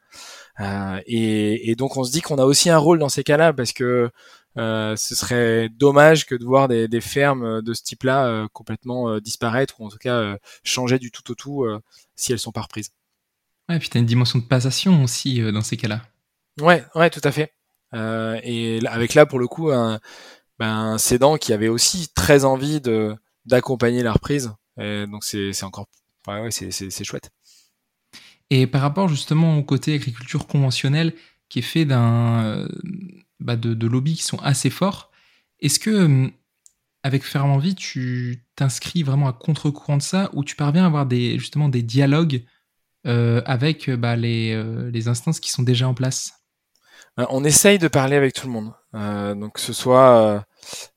Et, 0.60 1.70
et, 1.70 1.74
donc 1.74 1.96
on 1.96 2.04
se 2.04 2.12
dit 2.12 2.20
qu'on 2.20 2.38
a 2.38 2.44
aussi 2.44 2.70
un 2.70 2.78
rôle 2.78 3.00
dans 3.00 3.08
ces 3.08 3.24
cas-là 3.24 3.52
parce 3.52 3.72
que 3.72 4.10
ce 4.56 4.96
serait 4.96 5.68
dommage 5.68 6.24
que 6.24 6.34
de 6.34 6.44
voir 6.44 6.68
des, 6.68 6.88
des 6.88 7.00
fermes 7.00 7.60
de 7.62 7.74
ce 7.74 7.82
type-là 7.82 8.48
complètement 8.52 9.18
disparaître 9.18 9.80
ou 9.80 9.86
en 9.86 9.88
tout 9.90 9.98
cas 9.98 10.38
changer 10.64 10.98
du 10.98 11.10
tout 11.10 11.30
au 11.30 11.34
tout 11.34 11.66
si 12.14 12.32
elles 12.32 12.38
sont 12.38 12.52
pas 12.52 12.62
reprises. 12.62 12.92
Ouais, 13.68 13.76
et 13.76 13.78
puis 13.78 13.90
tu 13.90 13.98
as 13.98 14.00
une 14.00 14.06
dimension 14.06 14.38
de 14.38 14.44
passation 14.44 15.02
aussi 15.04 15.40
dans 15.52 15.60
ces 15.60 15.76
cas-là. 15.76 16.00
Ouais, 16.60 16.84
ouais, 16.94 17.10
tout 17.10 17.20
à 17.22 17.32
fait. 17.32 17.52
et 17.92 18.80
avec 18.86 19.12
là 19.12 19.26
pour 19.26 19.38
le 19.38 19.48
coup 19.48 19.70
un 19.70 20.00
ben, 20.58 20.68
un 20.68 20.98
cédant 20.98 21.36
qui 21.36 21.52
avait 21.52 21.68
aussi 21.68 22.08
très 22.14 22.44
envie 22.44 22.80
de 22.80 23.16
d'accompagner 23.44 24.02
la 24.02 24.12
reprise. 24.12 24.52
Donc 24.76 25.24
c'est 25.24 25.62
encore 25.62 25.86
ouais, 26.26 26.40
ouais 26.40 26.50
c'est 26.50 27.04
chouette. 27.04 27.30
Et 28.50 28.66
par 28.66 28.80
rapport 28.80 29.08
justement 29.08 29.58
au 29.58 29.62
côté 29.62 29.94
agriculture 29.94 30.46
conventionnelle 30.46 31.14
qui 31.48 31.60
est 31.60 31.62
fait 31.62 31.84
d'un 31.84 32.44
euh, 32.44 32.68
bah 33.40 33.56
de, 33.56 33.74
de, 33.74 33.86
lobbies 33.86 34.14
qui 34.14 34.22
sont 34.22 34.38
assez 34.38 34.70
forts, 34.70 35.10
est-ce 35.60 35.78
que 35.78 35.90
euh, 35.90 36.28
avec 37.02 37.24
Ferme 37.24 37.50
Envie, 37.50 37.74
tu 37.74 38.44
t'inscris 38.56 39.02
vraiment 39.02 39.28
à 39.28 39.32
contre-courant 39.32 39.96
de 39.96 40.02
ça 40.02 40.30
ou 40.32 40.42
tu 40.44 40.56
parviens 40.56 40.84
à 40.84 40.86
avoir 40.86 41.06
des, 41.06 41.38
justement 41.38 41.68
des 41.68 41.82
dialogues 41.82 42.44
euh, 43.06 43.42
avec 43.46 43.90
bah, 43.90 44.16
les, 44.16 44.60
les 44.90 45.08
instances 45.08 45.38
qui 45.38 45.50
sont 45.50 45.62
déjà 45.62 45.88
en 45.88 45.94
place? 45.94 46.35
On 47.16 47.44
essaye 47.44 47.78
de 47.78 47.88
parler 47.88 48.16
avec 48.16 48.34
tout 48.34 48.46
le 48.46 48.52
monde. 48.52 48.72
Euh, 48.94 49.34
donc 49.34 49.54
que 49.54 49.60
ce 49.60 49.72
soit 49.72 50.20
euh, 50.20 50.40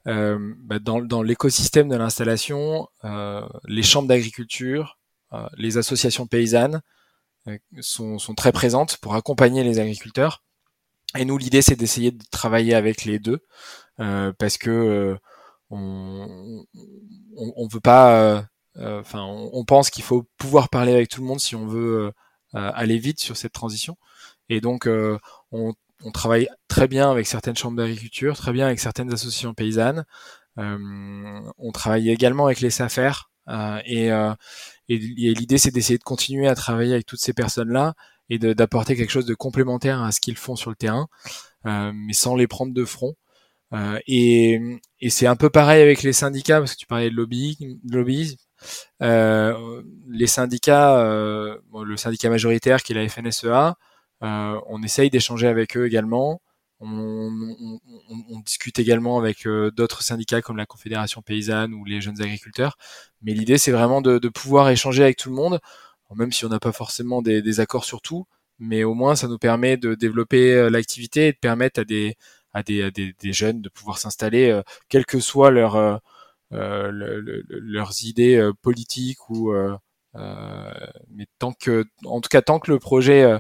euh, 0.08 0.54
bah, 0.60 0.80
dans, 0.80 1.22
l'écosystème 1.22 1.90
de 1.90 1.96
l'installation, 1.96 2.88
les 3.66 3.84
chambres 3.84 4.08
d'agriculture, 4.08 4.98
les 5.58 5.78
associations 5.78 6.28
paysannes 6.28 6.82
sont, 7.82 8.18
très 8.36 8.52
présentes 8.52 8.98
pour 8.98 9.16
accompagner 9.16 9.64
les 9.64 9.80
agriculteurs. 9.80 10.44
Et 11.18 11.26
nous, 11.26 11.38
l'idée, 11.38 11.62
c'est 11.62 11.76
d'essayer 11.76 12.12
de 12.12 12.24
travailler 12.32 12.76
avec 12.76 13.06
les 13.06 13.20
deux, 13.20 13.40
parce 13.98 14.58
que 14.58 15.18
on, 15.72 16.66
on, 17.38 17.54
on, 17.56 17.68
veut 17.68 17.80
pas, 17.80 18.44
enfin, 18.76 19.22
on, 19.22 19.50
on, 19.54 19.66
pense 19.66 19.90
qu'il 19.90 20.04
faut 20.04 20.26
pouvoir 20.38 20.70
parler 20.70 20.94
avec 20.94 21.10
tout 21.10 21.22
le 21.22 21.28
monde 21.28 21.40
si 21.40 21.56
on 21.56 21.68
veut 21.68 22.12
aller 22.54 22.98
vite 22.98 23.20
sur 23.20 23.38
cette 23.38 23.54
transition. 23.54 23.98
Et 24.50 24.62
donc, 24.62 24.88
on 25.52 25.74
on 26.04 26.12
travaille 26.12 26.48
très 26.68 26.88
bien 26.88 27.12
avec 27.12 27.28
certaines 27.28 27.56
chambres 27.56 27.78
d'agriculture, 27.78 28.38
très 28.38 28.52
bien 28.54 28.66
avec 28.66 28.80
certaines 28.80 29.12
associations 29.14 29.54
paysannes. 29.54 30.06
Euh, 30.58 31.42
on 31.58 31.72
travaille 31.72 32.10
également 32.10 32.46
avec 32.46 32.62
les 32.62 32.70
SAFER 32.70 33.12
euh, 33.48 33.80
et, 33.86 34.12
euh, 34.12 34.34
et, 34.90 34.98
l'idée 34.98 35.58
c'est 35.58 35.72
d'essayer 35.72 35.98
de 35.98 36.04
continuer 36.04 36.48
à 36.48 36.56
travailler 36.56 36.94
avec 36.94 37.06
toutes 37.06 37.22
ces 37.22 37.34
personnes-là 37.34 37.94
et 38.30 38.38
d'apporter 38.38 38.96
quelque 38.96 39.10
chose 39.10 39.26
de 39.26 39.34
complémentaire 39.34 40.04
à 40.04 40.12
ce 40.12 40.20
qu'ils 40.20 40.38
font 40.38 40.56
sur 40.56 40.70
le 40.70 40.76
terrain, 40.76 41.08
mais 41.66 42.14
sans 42.14 42.36
les 42.36 42.46
prendre 42.46 42.74
de 42.74 42.86
front. 42.86 43.16
et, 44.08 44.60
c'est 45.10 45.26
un 45.26 45.36
peu 45.36 45.50
pareil 45.50 45.82
avec 45.82 46.04
les 46.04 46.14
syndicats 46.14 46.60
parce 46.60 46.74
que 46.74 46.80
tu 46.80 46.86
parlais 46.86 47.10
de 47.10 47.16
lobby, 47.16 47.58
lobby. 47.90 48.38
les 49.00 50.28
syndicats, 50.28 51.04
le 51.04 51.98
syndicat 51.98 52.30
majoritaire 52.30 52.84
qui 52.84 52.94
est 52.94 52.96
la 52.96 53.10
FNSEA, 53.10 53.78
on 54.22 54.84
essaye 54.84 55.10
d'échanger 55.10 55.48
avec 55.48 55.78
eux 55.78 55.86
également. 55.86 56.42
On, 56.82 58.40
discute 58.46 58.80
également 58.80 59.18
avec 59.20 59.46
euh, 59.46 59.70
d'autres 59.72 60.02
syndicats 60.02 60.42
comme 60.42 60.56
la 60.58 60.66
Confédération 60.66 61.22
paysanne 61.22 61.74
ou 61.74 61.84
les 61.86 62.00
jeunes 62.02 62.22
agriculteurs. 62.22 62.78
Mais 63.22 63.34
l'idée, 63.34 63.58
c'est 63.58 63.72
vraiment 63.72 64.02
de, 64.02 64.18
pouvoir 64.30 64.70
échanger 64.70 65.04
avec 65.04 65.18
tout 65.18 65.30
le 65.30 65.36
monde, 65.36 65.60
même 66.16 66.32
si 66.32 66.46
on 66.46 66.50
n'a 66.50 66.60
pas 66.60 66.72
forcément 66.72 67.22
des, 67.22 67.60
accords 67.60 67.86
sur 67.86 68.02
tout. 68.02 68.26
Mais 68.60 68.84
au 68.84 68.94
moins, 68.94 69.16
ça 69.16 69.28
nous 69.28 69.38
permet 69.38 69.78
de 69.78 69.94
développer 69.96 70.54
euh, 70.54 70.70
l'activité 70.70 71.28
et 71.28 71.32
de 71.34 71.38
permettre 71.38 71.82
à 71.82 71.84
des, 71.84 72.16
à 72.54 72.64
des, 72.64 72.92
des, 72.92 73.34
jeunes 73.34 73.62
de 73.62 73.70
pouvoir 73.70 73.98
s'installer, 73.98 74.62
quelles 74.90 75.06
que 75.06 75.20
soient 75.20 75.52
leurs 75.52 76.02
idées 78.04 78.50
politiques 78.62 79.30
ou 79.30 79.54
mais 80.14 81.26
tant 81.40 81.54
que 81.54 81.86
en 82.06 82.22
tout 82.22 82.30
cas 82.30 82.42
tant 82.42 82.60
que 82.60 82.72
le 82.72 82.80
projet 82.80 83.40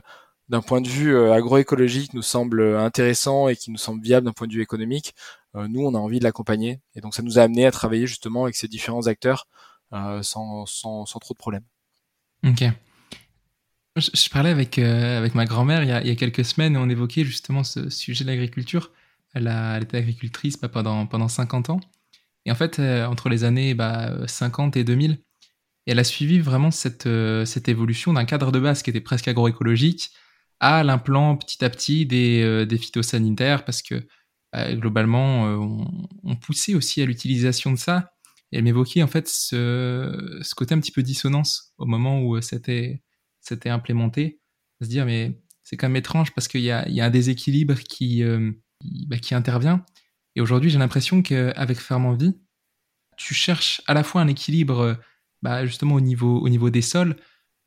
d'un 0.49 0.61
point 0.61 0.81
de 0.81 0.89
vue 0.89 1.15
euh, 1.15 1.33
agroécologique 1.33 2.13
nous 2.13 2.23
semble 2.23 2.75
intéressant 2.77 3.47
et 3.47 3.55
qui 3.55 3.71
nous 3.71 3.77
semble 3.77 4.01
viable 4.01 4.25
d'un 4.25 4.33
point 4.33 4.47
de 4.47 4.53
vue 4.53 4.61
économique, 4.61 5.13
euh, 5.55 5.67
nous 5.67 5.81
on 5.81 5.93
a 5.93 5.97
envie 5.97 6.19
de 6.19 6.23
l'accompagner 6.23 6.81
et 6.95 7.01
donc 7.01 7.13
ça 7.13 7.21
nous 7.21 7.39
a 7.39 7.43
amené 7.43 7.65
à 7.65 7.71
travailler 7.71 8.07
justement 8.07 8.43
avec 8.43 8.55
ces 8.55 8.67
différents 8.67 9.07
acteurs 9.07 9.47
euh, 9.93 10.21
sans, 10.23 10.65
sans, 10.65 11.05
trop 11.05 11.33
de 11.33 11.37
problèmes. 11.37 11.63
Ok. 12.45 12.63
Je, 13.95 14.29
parlais 14.29 14.49
avec, 14.49 14.77
avec 14.79 15.35
ma 15.35 15.45
grand-mère 15.45 15.83
il, 15.83 16.07
y 16.07 16.11
a 16.11 16.15
quelques 16.15 16.45
semaines 16.45 16.75
et 16.75 16.77
on 16.77 16.89
évoquait 16.89 17.25
justement 17.25 17.63
ce 17.63 17.89
sujet 17.89 18.23
de 18.23 18.29
l'agriculture. 18.29 18.91
Elle, 19.33 19.47
était 19.81 19.97
agricultrice 19.97 20.59
bah, 20.59 20.69
pendant, 20.69 21.05
pendant 21.05 21.27
50 21.27 21.69
ans. 21.69 21.79
Et 22.45 22.51
en 22.51 22.55
fait, 22.55 22.79
entre 22.79 23.27
les 23.27 23.43
années 23.43 23.73
bah, 23.73 24.25
50 24.25 24.77
et 24.77 24.85
2000, 24.85 25.17
elle 25.85 25.99
a 25.99 26.03
suivi 26.03 26.39
vraiment 26.39 26.71
cette, 26.71 27.09
cette 27.45 27.67
évolution 27.67 28.13
d'un 28.13 28.25
cadre 28.25 28.53
de 28.53 28.59
base 28.59 28.83
qui 28.83 28.89
était 28.91 29.01
presque 29.01 29.27
agroécologique, 29.27 30.11
à 30.59 30.83
l'implant 30.83 31.37
petit 31.37 31.63
à 31.63 31.69
petit 31.69 32.05
des, 32.05 32.41
euh, 32.43 32.65
des 32.65 32.77
phytosanitaires 32.77 33.65
parce 33.65 33.81
que 33.81 34.07
bah, 34.51 34.73
globalement, 34.75 35.47
euh, 35.47 35.85
on, 36.23 36.35
poussait 36.35 36.75
aussi 36.75 37.01
à 37.01 37.05
l'utilisation 37.05 37.71
de 37.71 37.77
ça. 37.77 38.11
Et 38.51 38.57
elle 38.57 38.63
m'évoquait 38.63 39.03
en 39.03 39.07
fait 39.07 39.27
ce, 39.27 40.39
ce, 40.41 40.55
côté 40.55 40.73
un 40.73 40.79
petit 40.79 40.91
peu 40.91 41.03
dissonance 41.03 41.73
au 41.77 41.85
moment 41.85 42.21
où 42.21 42.35
euh, 42.35 42.41
c'était 42.41 43.03
c'était 43.41 43.69
implémenté, 43.69 44.41
se 44.81 44.87
dire 44.87 45.05
mais 45.05 45.39
c'est 45.63 45.77
quand 45.77 45.87
même 45.87 45.95
étrange 45.97 46.33
parce 46.33 46.47
qu'il 46.47 46.61
y 46.61 46.71
a, 46.71 46.87
y 46.89 46.99
a 46.99 47.05
un 47.05 47.09
déséquilibre 47.09 47.75
qui, 47.75 48.23
bah, 49.07 49.17
qui 49.17 49.35
intervient. 49.35 49.85
Et 50.35 50.41
aujourd'hui, 50.41 50.69
j'ai 50.69 50.79
l'impression 50.79 51.21
qu'avec 51.21 51.77
Ferme 51.77 52.05
en 52.05 52.13
Vie, 52.13 52.33
tu 53.17 53.33
cherches 53.33 53.81
à 53.87 53.93
la 53.93 54.03
fois 54.03 54.21
un 54.21 54.27
équilibre 54.27 54.97
bah, 55.41 55.65
justement 55.65 55.95
au 55.95 56.01
niveau, 56.01 56.39
au 56.39 56.49
niveau 56.49 56.69
des 56.69 56.81
sols, 56.81 57.15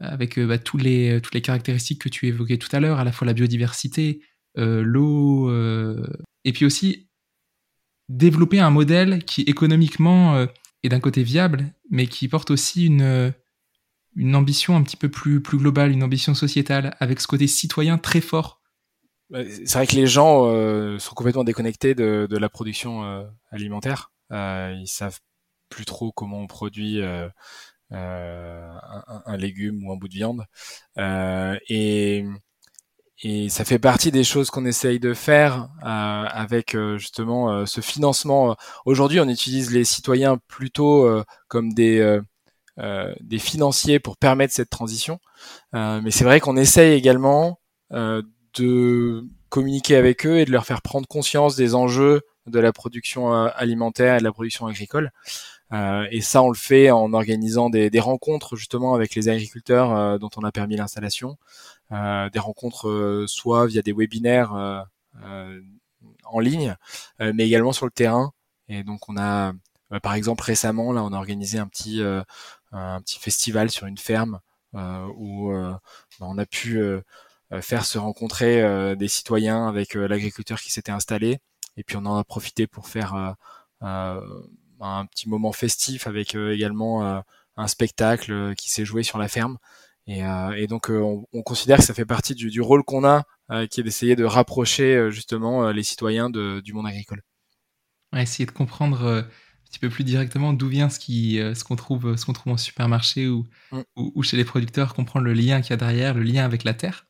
avec 0.02 0.38
euh, 0.38 0.46
bah, 0.46 0.58
tous 0.58 0.76
les, 0.76 1.12
euh, 1.12 1.20
toutes 1.20 1.34
les 1.34 1.42
caractéristiques 1.42 2.00
que 2.02 2.08
tu 2.08 2.26
évoquais 2.26 2.58
tout 2.58 2.68
à 2.72 2.80
l'heure, 2.80 2.98
à 2.98 3.04
la 3.04 3.12
fois 3.12 3.26
la 3.26 3.32
biodiversité, 3.32 4.20
euh, 4.58 4.82
l'eau, 4.82 5.50
et 6.44 6.52
puis 6.52 6.64
aussi 6.64 7.08
développer 8.08 8.60
un 8.60 8.70
modèle 8.70 9.24
qui 9.24 9.42
économiquement 9.42 10.46
est 10.82 10.88
d'un 10.88 11.00
côté 11.00 11.22
viable, 11.22 11.72
mais 11.90 12.06
qui 12.06 12.28
porte 12.28 12.50
aussi 12.50 12.86
une, 12.86 13.32
une 14.16 14.34
ambition 14.34 14.76
un 14.76 14.82
petit 14.82 14.96
peu 14.96 15.08
plus, 15.08 15.40
plus 15.40 15.56
globale, 15.56 15.92
une 15.92 16.02
ambition 16.02 16.34
sociétale, 16.34 16.96
avec 17.00 17.20
ce 17.20 17.26
côté 17.26 17.46
citoyen 17.46 17.96
très 17.96 18.20
fort. 18.20 18.60
C'est 19.32 19.72
vrai 19.72 19.86
que 19.86 19.96
les 19.96 20.06
gens 20.06 20.44
sont 20.98 21.14
complètement 21.14 21.44
déconnectés 21.44 21.94
de, 21.94 22.26
de 22.28 22.36
la 22.36 22.50
production 22.50 23.24
alimentaire. 23.52 24.12
ils 24.30 24.88
savent 24.88 25.20
plus 25.72 25.84
trop 25.86 26.12
comment 26.12 26.38
on 26.38 26.46
produit 26.46 27.00
euh, 27.00 27.28
un, 27.92 29.22
un, 29.26 29.36
légume 29.36 29.84
ou 29.86 29.92
un 29.92 29.96
bout 29.96 30.08
de 30.08 30.14
viande. 30.14 30.44
Euh, 30.98 31.56
et, 31.68 32.24
et 33.22 33.48
ça 33.48 33.64
fait 33.64 33.78
partie 33.78 34.10
des 34.10 34.24
choses 34.24 34.50
qu'on 34.50 34.64
essaye 34.64 34.98
de 34.98 35.14
faire 35.14 35.68
euh, 35.82 35.86
avec 35.86 36.76
justement 36.96 37.66
ce 37.66 37.80
financement. 37.80 38.56
Aujourd'hui, 38.84 39.20
on 39.20 39.28
utilise 39.28 39.70
les 39.72 39.84
citoyens 39.84 40.38
plutôt 40.48 41.08
comme 41.48 41.72
des 41.72 42.20
des 43.20 43.38
financiers 43.38 44.00
pour 44.00 44.16
permettre 44.16 44.54
cette 44.54 44.70
transition. 44.70 45.20
mais 45.72 46.10
c'est 46.10 46.24
vrai 46.24 46.40
qu'on 46.40 46.56
essaye 46.56 46.94
également 46.94 47.60
de 47.90 49.24
communiquer 49.50 49.96
avec 49.96 50.26
eux 50.26 50.38
et 50.38 50.44
de 50.44 50.50
leur 50.50 50.64
faire 50.64 50.82
prendre 50.82 51.06
conscience 51.06 51.54
des 51.54 51.74
enjeux 51.74 52.22
de 52.46 52.58
la 52.58 52.72
production 52.72 53.32
alimentaire 53.32 54.16
et 54.16 54.18
de 54.18 54.24
la 54.24 54.32
production 54.32 54.66
agricole. 54.66 55.12
Euh, 55.72 56.06
et 56.10 56.20
ça, 56.20 56.42
on 56.42 56.48
le 56.50 56.56
fait 56.56 56.90
en 56.90 57.12
organisant 57.12 57.70
des, 57.70 57.88
des 57.90 58.00
rencontres 58.00 58.56
justement 58.56 58.94
avec 58.94 59.14
les 59.14 59.28
agriculteurs 59.28 59.92
euh, 59.92 60.18
dont 60.18 60.30
on 60.36 60.44
a 60.44 60.52
permis 60.52 60.76
l'installation, 60.76 61.38
euh, 61.92 62.28
des 62.30 62.38
rencontres 62.38 63.24
soit 63.26 63.66
via 63.66 63.82
des 63.82 63.92
webinaires 63.92 64.52
en 66.24 66.40
ligne, 66.40 66.76
mais 67.20 67.46
également 67.46 67.72
sur 67.72 67.86
le 67.86 67.92
terrain. 67.92 68.32
Et 68.68 68.82
donc, 68.82 69.08
on 69.08 69.16
a, 69.16 69.52
par 70.02 70.14
exemple, 70.14 70.42
récemment, 70.42 70.92
là, 70.92 71.02
on 71.04 71.12
a 71.12 71.16
organisé 71.16 71.58
un 71.58 71.66
petit 71.66 72.02
un 72.72 73.00
petit 73.02 73.18
festival 73.18 73.70
sur 73.70 73.86
une 73.86 73.98
ferme 73.98 74.40
où 74.74 75.52
bah, 75.52 75.80
on 76.20 76.38
a 76.38 76.46
pu 76.46 76.80
faire 77.60 77.84
se 77.84 77.98
rencontrer 77.98 78.96
des 78.96 79.08
citoyens 79.08 79.68
avec 79.68 79.94
l'agriculteur 79.94 80.60
qui 80.60 80.72
s'était 80.72 80.92
installé, 80.92 81.38
et 81.76 81.84
puis 81.84 81.96
on 81.96 82.06
en 82.06 82.16
a 82.16 82.24
profité 82.24 82.66
pour 82.66 82.88
faire 82.88 83.36
un 84.82 85.06
petit 85.06 85.28
moment 85.28 85.52
festif 85.52 86.06
avec 86.06 86.34
également 86.34 87.22
un 87.56 87.66
spectacle 87.66 88.54
qui 88.56 88.70
s'est 88.70 88.84
joué 88.84 89.02
sur 89.02 89.18
la 89.18 89.28
ferme. 89.28 89.58
Et, 90.06 90.22
et 90.56 90.66
donc 90.66 90.88
on, 90.90 91.26
on, 91.32 91.42
considère 91.42 91.78
que 91.78 91.84
ça 91.84 91.94
fait 91.94 92.04
partie 92.04 92.34
du, 92.34 92.50
du 92.50 92.60
rôle 92.60 92.82
qu'on 92.82 93.04
a, 93.04 93.24
qui 93.70 93.80
est 93.80 93.84
d'essayer 93.84 94.16
de 94.16 94.24
rapprocher 94.24 95.10
justement 95.10 95.70
les 95.70 95.82
citoyens 95.82 96.28
de, 96.28 96.60
du 96.60 96.72
monde 96.72 96.86
agricole. 96.86 97.22
essayer 98.16 98.46
de 98.46 98.50
comprendre 98.50 99.24
petit 99.72 99.78
peu 99.78 99.88
plus 99.88 100.04
directement 100.04 100.52
d'où 100.52 100.68
vient 100.68 100.90
ce 100.90 100.98
qui 100.98 101.40
euh, 101.40 101.54
ce 101.54 101.64
qu'on 101.64 101.76
trouve 101.76 102.16
ce 102.16 102.26
qu'on 102.26 102.34
trouve 102.34 102.52
en 102.52 102.56
supermarché 102.58 103.26
ou, 103.28 103.46
mm. 103.72 103.80
ou, 103.96 104.22
chez 104.22 104.36
les 104.36 104.44
producteurs 104.44 104.92
comprendre 104.92 105.24
le 105.24 105.32
lien 105.32 105.62
qu'il 105.62 105.70
y 105.70 105.72
a 105.72 105.78
derrière 105.78 106.14
le 106.14 106.22
lien 106.22 106.44
avec 106.44 106.62
la 106.62 106.74
terre 106.74 107.06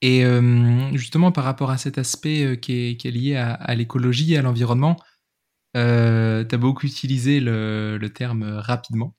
et 0.00 0.24
euh, 0.24 0.90
justement 0.96 1.30
par 1.30 1.44
rapport 1.44 1.70
à 1.70 1.76
cet 1.76 1.98
aspect 1.98 2.44
euh, 2.44 2.56
qui, 2.56 2.72
est, 2.72 2.96
qui, 2.96 3.08
est, 3.08 3.10
lié 3.10 3.36
à, 3.36 3.74
l'écologie 3.74 4.32
et 4.32 4.38
à 4.38 4.42
l'environnement 4.42 4.96
euh, 5.76 6.44
tu 6.44 6.54
as 6.54 6.58
beaucoup 6.58 6.86
utilisé 6.86 7.40
le, 7.40 7.98
le 7.98 8.10
terme 8.10 8.44
rapidement. 8.44 9.16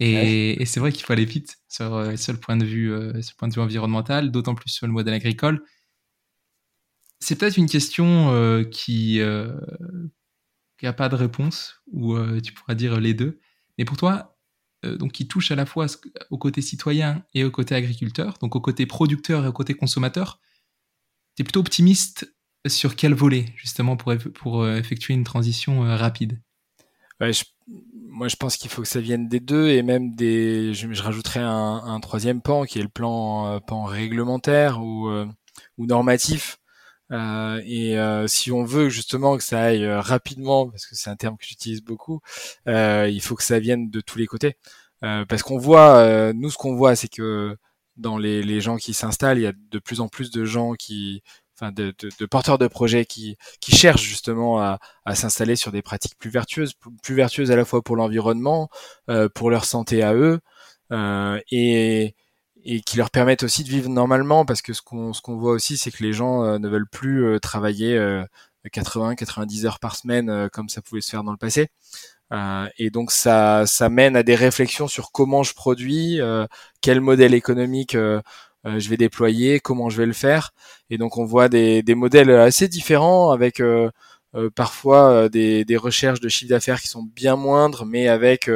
Et, 0.00 0.60
et 0.60 0.66
c'est 0.66 0.80
vrai 0.80 0.90
qu'il 0.90 1.04
faut 1.04 1.12
aller 1.12 1.24
vite 1.24 1.58
sur, 1.68 2.18
sur, 2.18 2.32
le 2.32 2.40
point 2.40 2.56
de 2.56 2.64
vue 2.64 2.88
sur 3.22 3.34
le 3.34 3.36
point 3.36 3.46
de 3.46 3.54
vue 3.54 3.60
environnemental 3.60 4.32
d'autant 4.32 4.56
plus 4.56 4.70
sur 4.70 4.88
le 4.88 4.92
modèle 4.92 5.14
agricole. 5.14 5.62
C'est 7.20 7.36
peut-être 7.36 7.56
une 7.56 7.68
question 7.68 8.64
qui 8.72 9.20
il 10.82 10.86
n'y 10.86 10.88
a 10.88 10.92
pas 10.92 11.08
de 11.08 11.14
réponse, 11.14 11.80
ou 11.92 12.14
euh, 12.14 12.40
tu 12.40 12.52
pourras 12.52 12.74
dire 12.74 12.98
les 13.00 13.14
deux. 13.14 13.38
Mais 13.78 13.84
pour 13.84 13.96
toi, 13.96 14.36
euh, 14.84 14.96
donc 14.96 15.12
qui 15.12 15.28
touche 15.28 15.52
à 15.52 15.54
la 15.54 15.64
fois 15.64 15.86
au 16.30 16.38
côté 16.38 16.60
citoyen 16.60 17.24
et 17.34 17.44
au 17.44 17.52
côté 17.52 17.76
agriculteur, 17.76 18.36
donc 18.40 18.56
au 18.56 18.60
côté 18.60 18.84
producteur 18.84 19.44
et 19.44 19.48
au 19.48 19.52
côté 19.52 19.74
consommateur, 19.74 20.40
tu 21.36 21.42
es 21.42 21.44
plutôt 21.44 21.60
optimiste 21.60 22.34
sur 22.66 22.96
quel 22.96 23.14
volet, 23.14 23.46
justement, 23.56 23.96
pour, 23.96 24.14
pour 24.34 24.62
euh, 24.62 24.76
effectuer 24.76 25.14
une 25.14 25.24
transition 25.24 25.80
rapide? 25.80 26.40
Moi, 28.08 28.28
je 28.28 28.36
pense 28.36 28.56
qu'il 28.56 28.70
faut 28.70 28.82
que 28.82 28.88
ça 28.88 29.00
vienne 29.00 29.28
des 29.28 29.40
deux, 29.40 29.68
et 29.68 29.82
même 29.82 30.14
des. 30.14 30.74
Je, 30.74 30.92
je 30.92 31.02
rajouterais 31.02 31.40
un, 31.40 32.00
troisième 32.00 32.42
pan, 32.42 32.64
qui 32.64 32.80
est 32.80 32.82
le 32.82 32.88
plan, 32.88 33.60
pan 33.60 33.84
réglementaire 33.84 34.82
ou, 34.82 35.08
ou 35.78 35.86
normatif. 35.86 36.58
Euh, 37.12 37.60
et 37.66 37.98
euh, 37.98 38.26
si 38.26 38.50
on 38.50 38.64
veut 38.64 38.88
justement 38.88 39.36
que 39.36 39.44
ça 39.44 39.60
aille 39.60 39.84
euh, 39.84 40.00
rapidement, 40.00 40.68
parce 40.70 40.86
que 40.86 40.94
c'est 40.94 41.10
un 41.10 41.16
terme 41.16 41.36
que 41.36 41.44
j'utilise 41.44 41.82
beaucoup, 41.82 42.20
il 42.66 43.20
faut 43.22 43.34
que 43.36 43.42
ça 43.42 43.58
vienne 43.58 43.90
de 43.90 44.00
tous 44.00 44.18
les 44.18 44.26
côtés. 44.26 44.56
parce 45.00 45.42
qu'on 45.42 45.58
voit, 45.58 46.32
nous 46.34 46.50
ce 46.50 46.56
qu'on 46.58 46.76
voit, 46.76 46.96
c'est 46.96 47.08
que 47.08 47.56
dans 47.96 48.18
les, 48.18 48.42
les 48.42 48.60
gens 48.60 48.76
qui 48.76 48.94
s'installent, 48.94 49.38
il 49.38 49.42
y 49.42 49.46
a 49.46 49.52
de 49.52 49.78
plus 49.78 50.00
en 50.00 50.08
plus 50.08 50.30
de 50.30 50.44
gens 50.44 50.74
qui, 50.74 51.22
de, 51.70 51.94
de, 51.98 52.10
de, 52.18 52.26
porteurs 52.26 52.58
de 52.58 52.66
projets 52.66 53.04
qui, 53.04 53.36
qui 53.60 53.72
cherchent 53.76 54.02
justement 54.02 54.60
à, 54.60 54.78
à 55.04 55.14
s'installer 55.14 55.56
sur 55.56 55.70
des 55.70 55.82
pratiques 55.82 56.18
plus 56.18 56.30
vertueuses, 56.30 56.74
plus 57.02 57.14
vertueuses 57.14 57.50
à 57.50 57.56
la 57.56 57.64
fois 57.64 57.82
pour 57.82 57.96
l'environnement, 57.96 58.68
euh, 59.08 59.28
pour 59.28 59.50
leur 59.50 59.64
santé 59.64 60.02
à 60.02 60.14
eux, 60.14 60.40
euh, 60.90 61.38
et, 61.50 62.14
et 62.64 62.80
qui 62.80 62.96
leur 62.96 63.10
permettent 63.10 63.42
aussi 63.42 63.64
de 63.64 63.68
vivre 63.68 63.88
normalement 63.88 64.44
parce 64.44 64.62
que 64.62 64.72
ce 64.72 64.82
qu'on 64.82 65.12
ce 65.12 65.20
qu'on 65.20 65.36
voit 65.36 65.52
aussi 65.52 65.76
c'est 65.76 65.90
que 65.90 66.02
les 66.02 66.12
gens 66.12 66.44
euh, 66.44 66.58
ne 66.58 66.68
veulent 66.68 66.88
plus 66.88 67.24
euh, 67.24 67.38
travailler 67.38 67.98
80 68.72 69.12
euh, 69.12 69.14
90 69.14 69.66
heures 69.66 69.78
par 69.80 69.96
semaine 69.96 70.48
comme 70.52 70.68
ça 70.68 70.82
pouvait 70.82 71.00
se 71.00 71.10
faire 71.10 71.24
dans 71.24 71.32
le 71.32 71.38
passé. 71.38 71.68
Et 72.78 72.90
donc 72.90 73.10
ça 73.12 73.64
ça 73.66 73.88
mène 73.88 74.16
à 74.16 74.22
des 74.22 74.34
réflexions 74.34 74.88
sur 74.88 75.12
comment 75.12 75.42
je 75.42 75.54
produis 75.54 76.20
quel 76.80 77.00
modèle 77.00 77.34
économique 77.34 77.96
je 78.64 78.88
vais 78.88 78.96
déployer 78.96 79.60
comment 79.60 79.90
je 79.90 79.96
vais 79.96 80.06
le 80.06 80.12
faire 80.12 80.52
et 80.88 80.98
donc 80.98 81.18
on 81.18 81.24
voit 81.24 81.48
des 81.48 81.82
des 81.82 81.94
modèles 81.94 82.30
assez 82.30 82.68
différents 82.68 83.30
avec 83.30 83.60
parfois 84.54 85.28
des, 85.28 85.64
des 85.64 85.76
recherches 85.76 86.20
de 86.20 86.28
chiffre 86.28 86.50
d'affaires 86.50 86.80
qui 86.80 86.88
sont 86.88 87.02
bien 87.02 87.36
moindres 87.36 87.84
mais 87.84 88.08
avec 88.08 88.48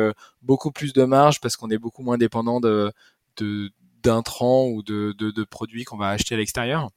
beaucoup 0.43 0.71
plus 0.71 0.93
de 0.93 1.05
marge 1.05 1.41
parce 1.41 1.57
qu'on 1.57 1.71
est 1.71 1.79
beaucoup 1.79 2.03
moins 2.03 2.19
dépendant 2.19 2.61
de, 2.61 2.93
de, 3.39 3.71
d'intrants 4.03 4.69
ou 4.69 4.83
de, 4.83 5.13
de, 5.19 5.45
produits 5.45 5.85
qu'on 5.85 5.97
va 5.97 6.09
acheter 6.09 6.35
à 6.35 6.39
l'extérieur. 6.39 6.91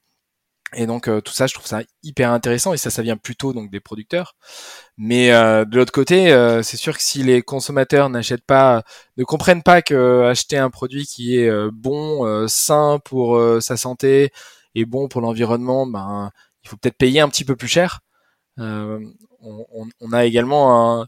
Et 0.74 0.86
donc 0.86 1.08
euh, 1.08 1.20
tout 1.20 1.32
ça, 1.32 1.46
je 1.46 1.54
trouve 1.54 1.66
ça 1.66 1.82
hyper 2.02 2.30
intéressant 2.30 2.72
et 2.72 2.76
ça, 2.76 2.90
ça 2.90 3.02
vient 3.02 3.16
plutôt 3.16 3.52
donc 3.52 3.70
des 3.70 3.80
producteurs. 3.80 4.36
Mais 4.96 5.32
euh, 5.32 5.64
de 5.64 5.76
l'autre 5.76 5.92
côté, 5.92 6.32
euh, 6.32 6.62
c'est 6.62 6.76
sûr 6.76 6.96
que 6.96 7.02
si 7.02 7.22
les 7.22 7.42
consommateurs 7.42 8.08
n'achètent 8.08 8.44
pas, 8.44 8.82
ne 9.16 9.24
comprennent 9.24 9.62
pas 9.62 9.82
que 9.82 10.24
acheter 10.24 10.58
un 10.58 10.70
produit 10.70 11.06
qui 11.06 11.36
est 11.36 11.50
bon, 11.72 12.46
sain 12.48 13.00
pour 13.04 13.40
sa 13.60 13.76
santé 13.76 14.32
et 14.74 14.84
bon 14.84 15.08
pour 15.08 15.20
l'environnement, 15.20 15.86
ben 15.86 16.30
il 16.62 16.68
faut 16.68 16.76
peut-être 16.76 16.98
payer 16.98 17.20
un 17.20 17.28
petit 17.28 17.44
peu 17.44 17.56
plus 17.56 17.68
cher. 17.68 18.00
On, 18.58 19.10
on, 19.42 19.88
on, 20.00 20.12
a 20.12 20.26
également 20.26 21.00
un, 21.02 21.06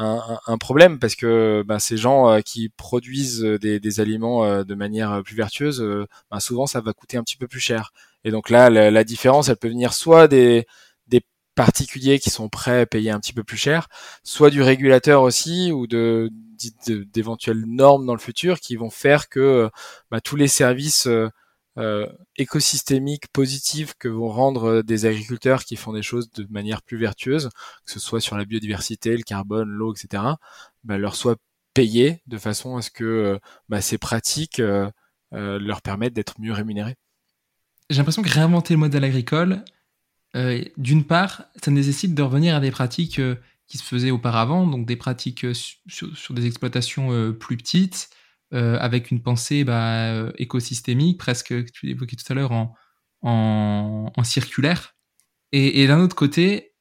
un, 0.00 0.58
problème 0.58 0.98
parce 0.98 1.14
que 1.14 1.62
ben, 1.66 1.78
ces 1.78 1.96
gens 1.96 2.30
euh, 2.30 2.40
qui 2.40 2.68
produisent 2.70 3.42
des, 3.42 4.00
aliments 4.00 4.44
euh, 4.44 4.64
de 4.64 4.74
manière 4.74 5.22
plus 5.22 5.36
vertueuse, 5.36 5.84
ben, 6.30 6.40
souvent 6.40 6.66
ça 6.66 6.80
va 6.80 6.92
coûter 6.92 7.16
un 7.16 7.22
petit 7.22 7.36
peu 7.36 7.46
plus 7.48 7.60
cher. 7.60 7.92
Et 8.24 8.30
donc 8.30 8.50
là, 8.50 8.70
la, 8.70 9.04
différence, 9.04 9.48
elle 9.48 9.56
peut 9.56 9.68
venir 9.68 9.94
soit 9.94 10.28
des, 10.28 10.66
des 11.06 11.22
particuliers 11.54 12.18
qui 12.18 12.30
sont 12.30 12.48
prêts 12.48 12.80
à 12.80 12.86
payer 12.86 13.10
un 13.10 13.20
petit 13.20 13.32
peu 13.32 13.44
plus 13.44 13.56
cher, 13.56 13.88
soit 14.24 14.50
du 14.50 14.62
régulateur 14.62 15.22
aussi 15.22 15.72
ou 15.72 15.86
de 15.86 16.30
d'éventuelles 16.86 17.64
normes 17.66 18.04
dans 18.04 18.12
le 18.12 18.20
futur 18.20 18.60
qui 18.60 18.76
vont 18.76 18.90
faire 18.90 19.30
que 19.30 19.70
ben, 20.10 20.20
tous 20.20 20.36
les 20.36 20.46
services 20.46 21.08
euh, 21.78 22.06
écosystémiques 22.36 23.28
positives 23.32 23.94
que 23.96 24.08
vont 24.08 24.28
rendre 24.28 24.64
euh, 24.64 24.82
des 24.82 25.06
agriculteurs 25.06 25.64
qui 25.64 25.76
font 25.76 25.92
des 25.92 26.02
choses 26.02 26.28
de 26.32 26.44
manière 26.50 26.82
plus 26.82 26.98
vertueuse, 26.98 27.48
que 27.86 27.92
ce 27.92 28.00
soit 28.00 28.20
sur 28.20 28.36
la 28.36 28.44
biodiversité, 28.44 29.16
le 29.16 29.22
carbone, 29.22 29.68
l'eau, 29.68 29.94
etc., 29.94 30.24
bah, 30.84 30.98
leur 30.98 31.14
soient 31.14 31.36
payés 31.72 32.22
de 32.26 32.38
façon 32.38 32.76
à 32.76 32.82
ce 32.82 32.90
que 32.90 33.04
euh, 33.04 33.38
bah, 33.68 33.80
ces 33.80 33.98
pratiques 33.98 34.60
leur 35.32 35.82
permettent 35.82 36.12
d'être 36.14 36.40
mieux 36.40 36.52
rémunérés. 36.52 36.96
J'ai 37.90 37.96
l'impression 37.98 38.22
que 38.22 38.30
réinventer 38.30 38.74
le 38.74 38.80
modèle 38.80 39.04
agricole, 39.04 39.64
d'une 40.76 41.04
part, 41.04 41.44
ça 41.62 41.70
nécessite 41.70 42.14
de 42.14 42.22
revenir 42.22 42.54
à 42.54 42.60
des 42.60 42.70
pratiques 42.70 43.20
qui 43.66 43.78
se 43.78 43.82
faisaient 43.82 44.12
auparavant, 44.12 44.66
donc 44.66 44.86
des 44.86 44.96
pratiques 44.96 45.44
sur 45.88 46.34
des 46.34 46.46
exploitations 46.46 47.32
plus 47.32 47.56
petites, 47.56 48.10
euh, 48.52 48.76
avec 48.80 49.12
une 49.12 49.22
pensée 49.22 49.62
bah, 49.62 50.10
euh, 50.12 50.32
écosystémique, 50.36 51.18
presque, 51.18 51.50
que 51.50 51.70
tu 51.70 51.88
évoquais 51.88 52.16
tout 52.16 52.24
à 52.32 52.34
l'heure, 52.34 52.50
en, 53.22 54.24
circulaire. 54.24 54.96
Et, 55.52 55.86
d'un 55.86 56.00
autre 56.00 56.16
côté, 56.16 56.72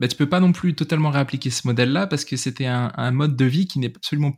bah, 0.00 0.08
tu 0.08 0.16
peux 0.16 0.28
pas 0.28 0.40
non 0.40 0.52
plus 0.52 0.74
totalement 0.74 1.10
réappliquer 1.10 1.48
ce 1.48 1.66
modèle-là 1.66 2.06
parce 2.06 2.26
que 2.26 2.36
c'était 2.36 2.66
un, 2.66 2.92
un, 2.96 3.10
mode 3.10 3.36
de 3.36 3.44
vie 3.46 3.66
qui 3.66 3.78
n'est 3.78 3.94
absolument 3.96 4.34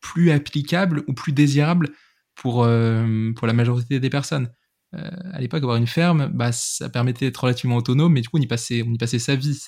plus 0.00 0.30
applicable 0.30 1.02
ou 1.08 1.12
plus 1.12 1.32
désirable 1.32 1.90
pour, 2.36 2.62
euh, 2.62 3.32
pour 3.34 3.48
la 3.48 3.52
majorité 3.52 3.98
des 3.98 4.10
personnes. 4.10 4.52
Euh, 4.96 5.10
à 5.32 5.40
l'époque, 5.40 5.62
avoir 5.62 5.76
une 5.76 5.86
ferme, 5.86 6.28
bah, 6.28 6.52
ça 6.52 6.88
permettait 6.88 7.26
d'être 7.26 7.38
relativement 7.38 7.76
autonome, 7.76 8.12
mais 8.12 8.20
du 8.20 8.28
coup, 8.28 8.38
on 8.38 8.40
y 8.40 8.46
passait, 8.46 8.82
on 8.82 8.92
y 8.92 8.98
passait 8.98 9.18
sa 9.18 9.36
vie. 9.36 9.58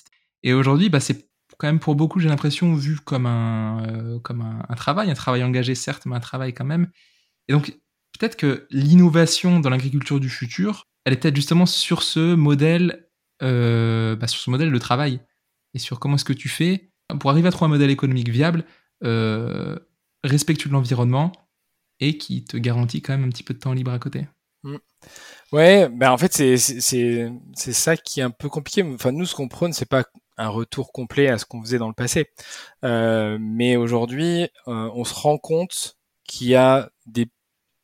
Et 0.43 0.53
aujourd'hui, 0.53 0.89
bah, 0.89 0.99
c'est 0.99 1.29
quand 1.57 1.67
même 1.67 1.79
pour 1.79 1.95
beaucoup, 1.95 2.19
j'ai 2.19 2.29
l'impression, 2.29 2.73
vu 2.73 2.97
comme 2.97 3.25
un, 3.25 3.83
euh, 3.87 4.19
comme 4.19 4.41
un, 4.41 4.75
travail, 4.75 5.11
un 5.11 5.15
travail 5.15 5.43
engagé 5.43 5.75
certes, 5.75 6.05
mais 6.05 6.15
un 6.15 6.21
travail 6.21 6.53
quand 6.53 6.65
même. 6.65 6.89
Et 7.47 7.53
donc, 7.53 7.77
peut-être 8.17 8.37
que 8.37 8.67
l'innovation 8.71 9.59
dans 9.59 9.69
l'agriculture 9.69 10.19
du 10.19 10.29
futur, 10.29 10.85
elle 11.05 11.13
est 11.13 11.17
peut-être 11.17 11.35
justement 11.35 11.65
sur 11.65 12.03
ce 12.03 12.35
modèle, 12.35 13.07
euh, 13.43 14.15
bah, 14.15 14.27
sur 14.27 14.39
ce 14.39 14.49
modèle 14.49 14.71
de 14.71 14.77
travail 14.77 15.19
et 15.73 15.79
sur 15.79 15.99
comment 15.99 16.15
est-ce 16.15 16.25
que 16.25 16.33
tu 16.33 16.49
fais 16.49 16.91
pour 17.19 17.29
arriver 17.31 17.47
à 17.47 17.51
trouver 17.51 17.67
un 17.67 17.73
modèle 17.73 17.89
économique 17.89 18.29
viable, 18.29 18.65
respectueux 20.23 20.69
de 20.69 20.73
l'environnement 20.73 21.31
et 21.99 22.17
qui 22.17 22.43
te 22.45 22.57
garantit 22.57 23.01
quand 23.01 23.13
même 23.13 23.25
un 23.27 23.29
petit 23.29 23.43
peu 23.43 23.53
de 23.53 23.59
temps 23.59 23.73
libre 23.73 23.91
à 23.91 23.99
côté. 23.99 24.27
Mmh. 24.63 24.75
Ouais, 25.53 25.87
ben 25.89 26.11
en 26.11 26.17
fait 26.17 26.33
c'est 26.33 26.57
c'est 26.57 27.31
ça 27.73 27.95
qui 27.97 28.19
est 28.19 28.23
un 28.23 28.29
peu 28.29 28.49
compliqué. 28.49 28.83
Enfin 28.83 29.11
nous 29.11 29.25
ce 29.25 29.35
qu'on 29.35 29.47
prône 29.47 29.73
c'est 29.73 29.85
pas 29.87 30.03
un 30.39 30.49
retour 30.49 30.91
complet 30.91 31.27
à 31.27 31.37
ce 31.37 31.45
qu'on 31.45 31.61
faisait 31.61 31.77
dans 31.77 31.89
le 31.89 31.93
passé. 31.93 32.31
Euh, 32.85 33.37
mais 33.39 33.75
aujourd'hui, 33.75 34.43
euh, 34.67 34.89
on 34.95 35.03
se 35.03 35.13
rend 35.13 35.37
compte 35.37 35.97
qu'il 36.25 36.47
y 36.47 36.55
a 36.55 36.89
des 37.05 37.27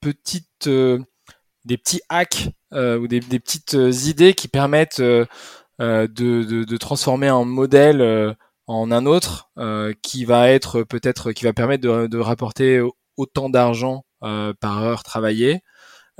petites, 0.01 0.67
euh, 0.67 0.99
des 1.65 1.77
petits 1.77 2.01
hacks 2.09 2.49
ou 2.71 3.07
des, 3.07 3.21
petites 3.21 3.77
idées 4.05 4.33
qui 4.33 4.49
permettent 4.49 4.99
de, 4.99 5.27
de, 5.79 6.77
transformer 6.77 7.29
un 7.29 7.45
modèle 7.45 8.35
en 8.67 8.91
un 8.91 9.05
autre 9.05 9.49
qui 10.01 10.25
va 10.25 10.49
être 10.51 10.83
peut-être 10.83 11.31
qui 11.31 11.45
va 11.45 11.53
permettre 11.53 11.83
de, 11.83 12.07
de 12.07 12.17
rapporter 12.17 12.81
autant 13.15 13.49
d'argent 13.49 14.03
par 14.19 14.83
heure 14.83 15.03
travaillée 15.03 15.61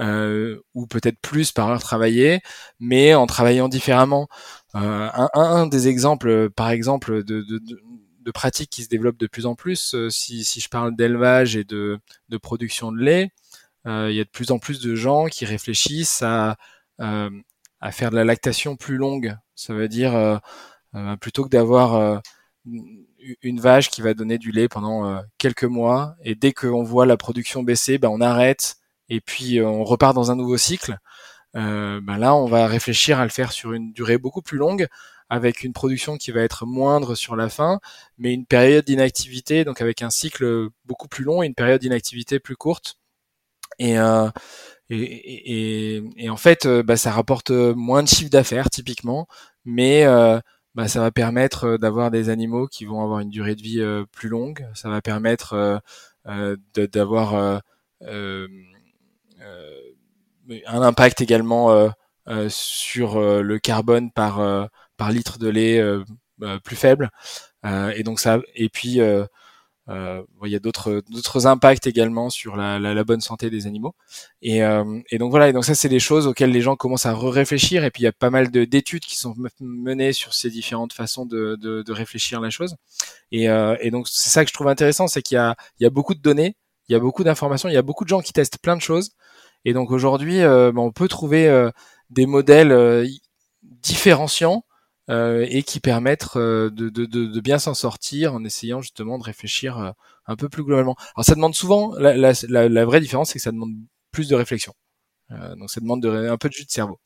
euh, 0.01 0.59
ou 0.73 0.87
peut-être 0.87 1.19
plus 1.21 1.51
par 1.53 1.69
heure 1.69 1.81
travaillée, 1.81 2.41
mais 2.79 3.13
en 3.13 3.25
travaillant 3.27 3.69
différemment. 3.69 4.27
Euh, 4.75 5.09
un, 5.13 5.29
un, 5.33 5.67
des 5.67 5.87
exemples, 5.87 6.49
par 6.49 6.69
exemple, 6.69 7.23
de, 7.23 7.41
de, 7.41 7.61
de, 8.19 8.31
pratiques 8.31 8.69
qui 8.69 8.83
se 8.83 8.89
développent 8.89 9.17
de 9.17 9.27
plus 9.27 9.45
en 9.45 9.55
plus, 9.55 9.95
euh, 9.95 10.09
si, 10.09 10.43
si 10.43 10.59
je 10.59 10.67
parle 10.67 10.95
d'élevage 10.95 11.55
et 11.55 11.63
de, 11.63 11.99
de 12.27 12.37
production 12.37 12.91
de 12.91 12.99
lait, 12.99 13.29
il 13.85 14.13
y 14.13 14.19
a 14.19 14.23
de 14.23 14.29
plus 14.29 14.49
en 14.51 14.57
plus 14.57 14.81
de 14.81 14.95
gens 14.95 15.27
qui 15.27 15.45
réfléchissent 15.45 16.23
à, 16.23 16.57
à 16.97 17.91
faire 17.91 18.09
de 18.09 18.15
la 18.15 18.23
lactation 18.23 18.75
plus 18.75 18.97
longue. 18.97 19.37
Ça 19.53 19.75
veut 19.75 19.87
dire 19.87 20.41
plutôt 21.21 21.43
que 21.43 21.49
d'avoir 21.49 22.19
une 22.65 23.59
vache 23.59 23.91
qui 23.91 24.01
va 24.01 24.15
donner 24.15 24.39
du 24.39 24.51
lait 24.51 24.67
pendant 24.67 25.21
quelques 25.37 25.65
mois 25.65 26.15
et 26.23 26.33
dès 26.33 26.51
qu'on 26.51 26.83
voit 26.83 27.05
la 27.05 27.15
production 27.15 27.61
baisser, 27.61 27.99
ben 27.99 28.09
on 28.09 28.21
arrête 28.21 28.77
et 29.09 29.21
puis 29.21 29.61
on 29.61 29.83
repart 29.83 30.15
dans 30.15 30.31
un 30.31 30.35
nouveau 30.35 30.57
cycle. 30.57 30.97
Euh, 31.55 32.01
ben 32.01 32.17
là, 32.17 32.35
on 32.35 32.47
va 32.47 32.67
réfléchir 32.67 33.19
à 33.19 33.23
le 33.23 33.29
faire 33.29 33.51
sur 33.51 33.73
une 33.73 33.93
durée 33.93 34.17
beaucoup 34.17 34.41
plus 34.41 34.57
longue, 34.57 34.87
avec 35.29 35.63
une 35.63 35.73
production 35.73 36.17
qui 36.17 36.31
va 36.31 36.41
être 36.41 36.65
moindre 36.65 37.15
sur 37.15 37.35
la 37.35 37.49
fin, 37.49 37.79
mais 38.17 38.33
une 38.33 38.45
période 38.45 38.85
d'inactivité, 38.85 39.63
donc 39.63 39.81
avec 39.81 40.01
un 40.01 40.09
cycle 40.09 40.69
beaucoup 40.85 41.07
plus 41.07 41.23
long 41.23 41.41
et 41.43 41.47
une 41.47 41.55
période 41.55 41.81
d'inactivité 41.81 42.39
plus 42.39 42.55
courte. 42.55 42.97
Et, 43.79 43.97
euh, 43.99 44.29
et, 44.89 46.03
et, 46.17 46.29
en 46.29 46.37
fait, 46.37 46.65
euh, 46.65 46.83
bah, 46.83 46.97
ça 46.97 47.11
rapporte 47.11 47.51
moins 47.51 48.03
de 48.03 48.07
chiffre 48.07 48.29
d'affaires 48.29 48.69
typiquement, 48.69 49.27
mais 49.65 50.05
euh, 50.05 50.39
bah, 50.75 50.87
ça 50.87 51.01
va 51.01 51.11
permettre 51.11 51.77
d'avoir 51.77 52.11
des 52.11 52.29
animaux 52.29 52.67
qui 52.67 52.85
vont 52.85 53.01
avoir 53.03 53.19
une 53.19 53.29
durée 53.29 53.55
de 53.55 53.61
vie 53.61 53.83
plus 54.11 54.29
longue. 54.29 54.67
Ça 54.75 54.89
va 54.89 55.01
permettre 55.01 55.81
d'avoir 56.75 57.61
un 60.67 60.81
impact 60.81 61.21
également 61.21 61.71
euh, 61.71 61.89
euh, 62.27 62.47
sur 62.49 63.17
euh, 63.17 63.41
le 63.41 63.59
carbone 63.59 64.11
par 64.11 64.69
par 64.97 65.11
litre 65.11 65.37
de 65.39 65.49
lait 65.49 65.81
plus 66.63 66.75
faible. 66.75 67.09
et 67.63 68.03
donc 68.03 68.19
ça, 68.19 68.39
et 68.55 68.69
puis 68.69 68.99
il 68.99 70.51
y 70.51 70.55
a 70.55 70.59
d'autres 70.59 71.03
d'autres 71.09 71.47
impacts 71.47 71.87
également 71.87 72.29
sur 72.29 72.55
la, 72.55 72.79
la, 72.79 73.03
bonne 73.03 73.21
santé 73.21 73.49
des 73.49 73.67
animaux. 73.67 73.93
Et, 74.41 74.59
et 74.59 75.17
donc 75.17 75.31
voilà, 75.31 75.49
et 75.49 75.53
donc 75.53 75.65
ça 75.65 75.75
c'est 75.75 75.89
des 75.89 75.99
choses 75.99 76.27
auxquelles 76.27 76.51
les 76.51 76.61
gens 76.61 76.75
commencent 76.75 77.05
à 77.05 77.13
réfléchir. 77.13 77.83
Et 77.83 77.91
puis 77.91 78.03
il 78.03 78.05
y 78.05 78.07
a 78.07 78.13
pas 78.13 78.29
mal 78.29 78.49
d'études 78.49 79.03
qui 79.03 79.17
sont 79.17 79.35
menées 79.59 80.13
sur 80.13 80.33
ces 80.33 80.49
différentes 80.49 80.93
façons 80.93 81.25
de, 81.25 81.57
de, 81.59 81.81
de 81.81 81.91
réfléchir 81.91 82.39
la 82.39 82.49
chose. 82.49 82.75
Et, 83.31 83.45
et 83.45 83.91
donc 83.91 84.07
c'est 84.07 84.29
ça 84.29 84.43
que 84.45 84.49
je 84.49 84.53
trouve 84.53 84.69
intéressant, 84.69 85.07
c'est 85.07 85.21
qu'il 85.21 85.35
y 85.35 85.39
a, 85.39 85.55
il 85.79 85.83
y 85.83 85.87
a 85.87 85.89
beaucoup 85.89 86.15
de 86.15 86.21
données, 86.21 86.55
il 86.87 86.93
y 86.93 86.95
a 86.95 86.99
beaucoup 86.99 87.23
d'informations, 87.23 87.69
il 87.69 87.73
y 87.73 87.77
a 87.77 87.81
beaucoup 87.81 88.03
de 88.03 88.09
gens 88.09 88.21
qui 88.21 88.33
testent 88.33 88.59
plein 88.59 88.77
de 88.77 88.81
choses. 88.81 89.11
Et 89.65 89.73
donc 89.73 89.91
aujourd'hui, 89.91 90.41
euh, 90.41 90.71
bah, 90.71 90.81
on 90.81 90.91
peut 90.91 91.07
trouver 91.07 91.47
euh, 91.47 91.71
des 92.11 92.27
modèles 92.27 92.71
euh, 92.71 93.05
différenciants 93.63 94.63
et 95.07 95.61
qui 95.61 95.79
permettent 95.79 96.35
de, 96.35 97.39
bien 97.39 97.59
s'en 97.59 97.75
sortir 97.75 98.33
en 98.33 98.43
essayant 98.43 98.81
justement 98.81 99.19
de 99.19 99.23
réfléchir 99.23 99.93
un 100.25 100.35
peu 100.35 100.49
plus 100.49 100.63
globalement. 100.63 100.95
Alors 101.15 101.23
ça 101.23 101.35
demande 101.35 101.53
souvent, 101.53 101.93
la, 101.99 102.85
vraie 102.85 103.01
différence, 103.01 103.29
c'est 103.29 103.37
que 103.37 103.43
ça 103.43 103.51
demande 103.51 103.75
plus 104.11 104.27
de 104.27 104.33
réflexion. 104.33 104.73
donc 105.29 105.69
ça 105.69 105.79
demande 105.79 106.01
de, 106.01 106.09
un 106.09 106.37
peu 106.37 106.49
de 106.49 106.55
jus 106.55 106.65
de 106.65 106.71
cerveau. 106.71 106.99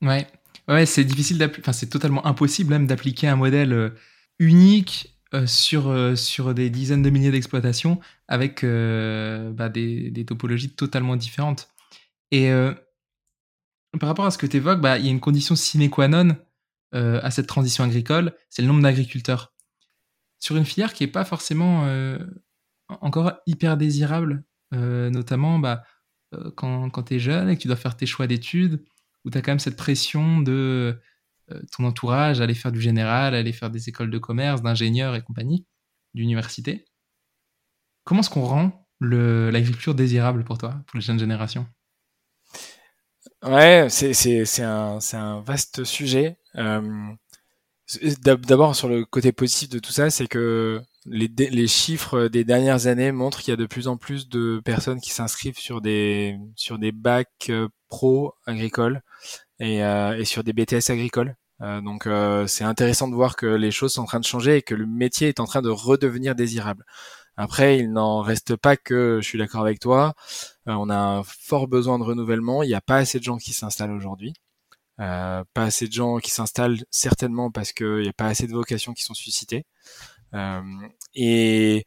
Ouais, 0.00 0.26
ouais, 0.66 0.84
c'est 0.84 1.04
difficile 1.04 1.38
d'appliquer, 1.38 1.62
enfin 1.62 1.72
c'est 1.72 1.86
totalement 1.86 2.26
impossible 2.26 2.70
même 2.70 2.88
d'appliquer 2.88 3.28
un 3.28 3.36
modèle 3.36 3.92
unique 4.40 5.16
sur, 5.46 6.18
sur 6.18 6.54
des 6.54 6.70
dizaines 6.70 7.02
de 7.02 7.10
milliers 7.10 7.30
d'exploitations 7.30 8.00
avec 8.26 8.64
bah, 8.64 9.68
des, 9.68 10.24
topologies 10.26 10.70
totalement 10.70 11.14
différentes. 11.14 11.71
Et 12.32 12.50
euh, 12.50 12.72
par 14.00 14.08
rapport 14.08 14.24
à 14.24 14.30
ce 14.30 14.38
que 14.38 14.46
tu 14.46 14.56
évoques, 14.56 14.80
bah, 14.80 14.98
il 14.98 15.04
y 15.04 15.08
a 15.08 15.12
une 15.12 15.20
condition 15.20 15.54
sine 15.54 15.88
qua 15.88 16.08
non 16.08 16.34
euh, 16.94 17.20
à 17.22 17.30
cette 17.30 17.46
transition 17.46 17.84
agricole, 17.84 18.34
c'est 18.50 18.62
le 18.62 18.68
nombre 18.68 18.82
d'agriculteurs. 18.82 19.54
Sur 20.40 20.56
une 20.56 20.64
filière 20.64 20.94
qui 20.94 21.04
n'est 21.04 21.12
pas 21.12 21.24
forcément 21.24 21.84
euh, 21.84 22.18
encore 22.88 23.34
hyper 23.46 23.76
désirable, 23.76 24.44
notamment 24.72 25.58
bah, 25.58 25.84
quand, 26.56 27.02
tu 27.06 27.14
es 27.14 27.18
jeune 27.18 27.50
et 27.50 27.56
que 27.56 27.62
tu 27.62 27.68
dois 27.68 27.76
faire 27.76 27.96
tes 27.96 28.06
choix 28.06 28.26
d'études, 28.26 28.82
où 29.24 29.30
tu 29.30 29.38
as 29.38 29.42
quand 29.42 29.52
même 29.52 29.58
cette 29.58 29.76
pression 29.76 30.40
de 30.40 30.98
ton 31.70 31.84
entourage, 31.84 32.40
aller 32.40 32.54
faire 32.54 32.72
du 32.72 32.80
général, 32.80 33.34
aller 33.34 33.52
faire 33.52 33.70
des 33.70 33.90
écoles 33.90 34.10
de 34.10 34.18
commerce, 34.18 34.62
d'ingénieurs 34.62 35.14
et 35.14 35.22
compagnie, 35.22 35.66
d'université. 36.14 36.86
Comment 38.04 38.20
est-ce 38.20 38.30
qu'on 38.30 38.46
rend 38.46 38.88
l'agriculture 39.00 39.94
désirable 39.94 40.44
pour 40.44 40.58
toi, 40.58 40.82
pour 40.86 40.98
les 40.98 41.02
jeunes 41.02 41.18
générations? 41.18 41.66
Ouais, 43.42 43.88
c'est 43.90 44.14
c'est 44.14 44.44
c'est 44.44 44.62
un 44.62 45.00
c'est 45.00 45.16
un 45.16 45.40
vaste 45.40 45.84
sujet. 45.84 46.38
Euh, 46.56 47.12
D'abord 48.22 48.74
sur 48.74 48.88
le 48.88 49.04
côté 49.04 49.32
positif 49.32 49.68
de 49.68 49.78
tout 49.78 49.92
ça, 49.92 50.08
c'est 50.08 50.26
que 50.26 50.80
les 51.04 51.28
les 51.28 51.66
chiffres 51.66 52.28
des 52.28 52.42
dernières 52.44 52.86
années 52.86 53.12
montrent 53.12 53.40
qu'il 53.40 53.50
y 53.50 53.54
a 53.54 53.56
de 53.56 53.66
plus 53.66 53.86
en 53.88 53.96
plus 53.98 54.28
de 54.28 54.62
personnes 54.64 55.00
qui 55.00 55.10
s'inscrivent 55.10 55.58
sur 55.58 55.80
des 55.82 56.38
sur 56.56 56.78
des 56.78 56.92
bacs 56.92 57.28
euh, 57.50 57.68
pro 57.88 58.32
agricoles 58.46 59.02
et 59.60 59.84
euh, 59.84 60.18
et 60.18 60.24
sur 60.26 60.44
des 60.44 60.52
BTS 60.54 60.90
agricoles. 60.90 61.36
Donc 61.60 62.08
c'est 62.48 62.64
intéressant 62.64 63.08
de 63.08 63.14
voir 63.14 63.36
que 63.36 63.46
les 63.46 63.70
choses 63.70 63.92
sont 63.94 64.02
en 64.02 64.06
train 64.06 64.20
de 64.20 64.24
changer 64.24 64.56
et 64.56 64.62
que 64.62 64.74
le 64.74 64.86
métier 64.86 65.28
est 65.28 65.40
en 65.40 65.44
train 65.46 65.62
de 65.62 65.68
redevenir 65.70 66.34
désirable. 66.34 66.84
Après, 67.36 67.78
il 67.78 67.92
n'en 67.92 68.20
reste 68.20 68.56
pas 68.56 68.76
que, 68.76 69.18
je 69.22 69.26
suis 69.26 69.38
d'accord 69.38 69.62
avec 69.62 69.80
toi, 69.80 70.14
euh, 70.68 70.72
on 70.72 70.90
a 70.90 70.96
un 70.96 71.22
fort 71.24 71.68
besoin 71.68 71.98
de 71.98 72.04
renouvellement. 72.04 72.62
Il 72.62 72.68
n'y 72.68 72.74
a 72.74 72.80
pas 72.80 72.96
assez 72.96 73.18
de 73.18 73.24
gens 73.24 73.38
qui 73.38 73.52
s'installent 73.52 73.92
aujourd'hui. 73.92 74.34
Euh, 75.00 75.42
pas 75.54 75.64
assez 75.64 75.88
de 75.88 75.92
gens 75.92 76.18
qui 76.18 76.30
s'installent 76.30 76.78
certainement 76.90 77.50
parce 77.50 77.72
qu'il 77.72 78.02
n'y 78.02 78.08
a 78.08 78.12
pas 78.12 78.26
assez 78.26 78.46
de 78.46 78.52
vocations 78.52 78.92
qui 78.92 79.02
sont 79.02 79.14
suscitées. 79.14 79.64
Euh, 80.34 80.60
et, 81.14 81.86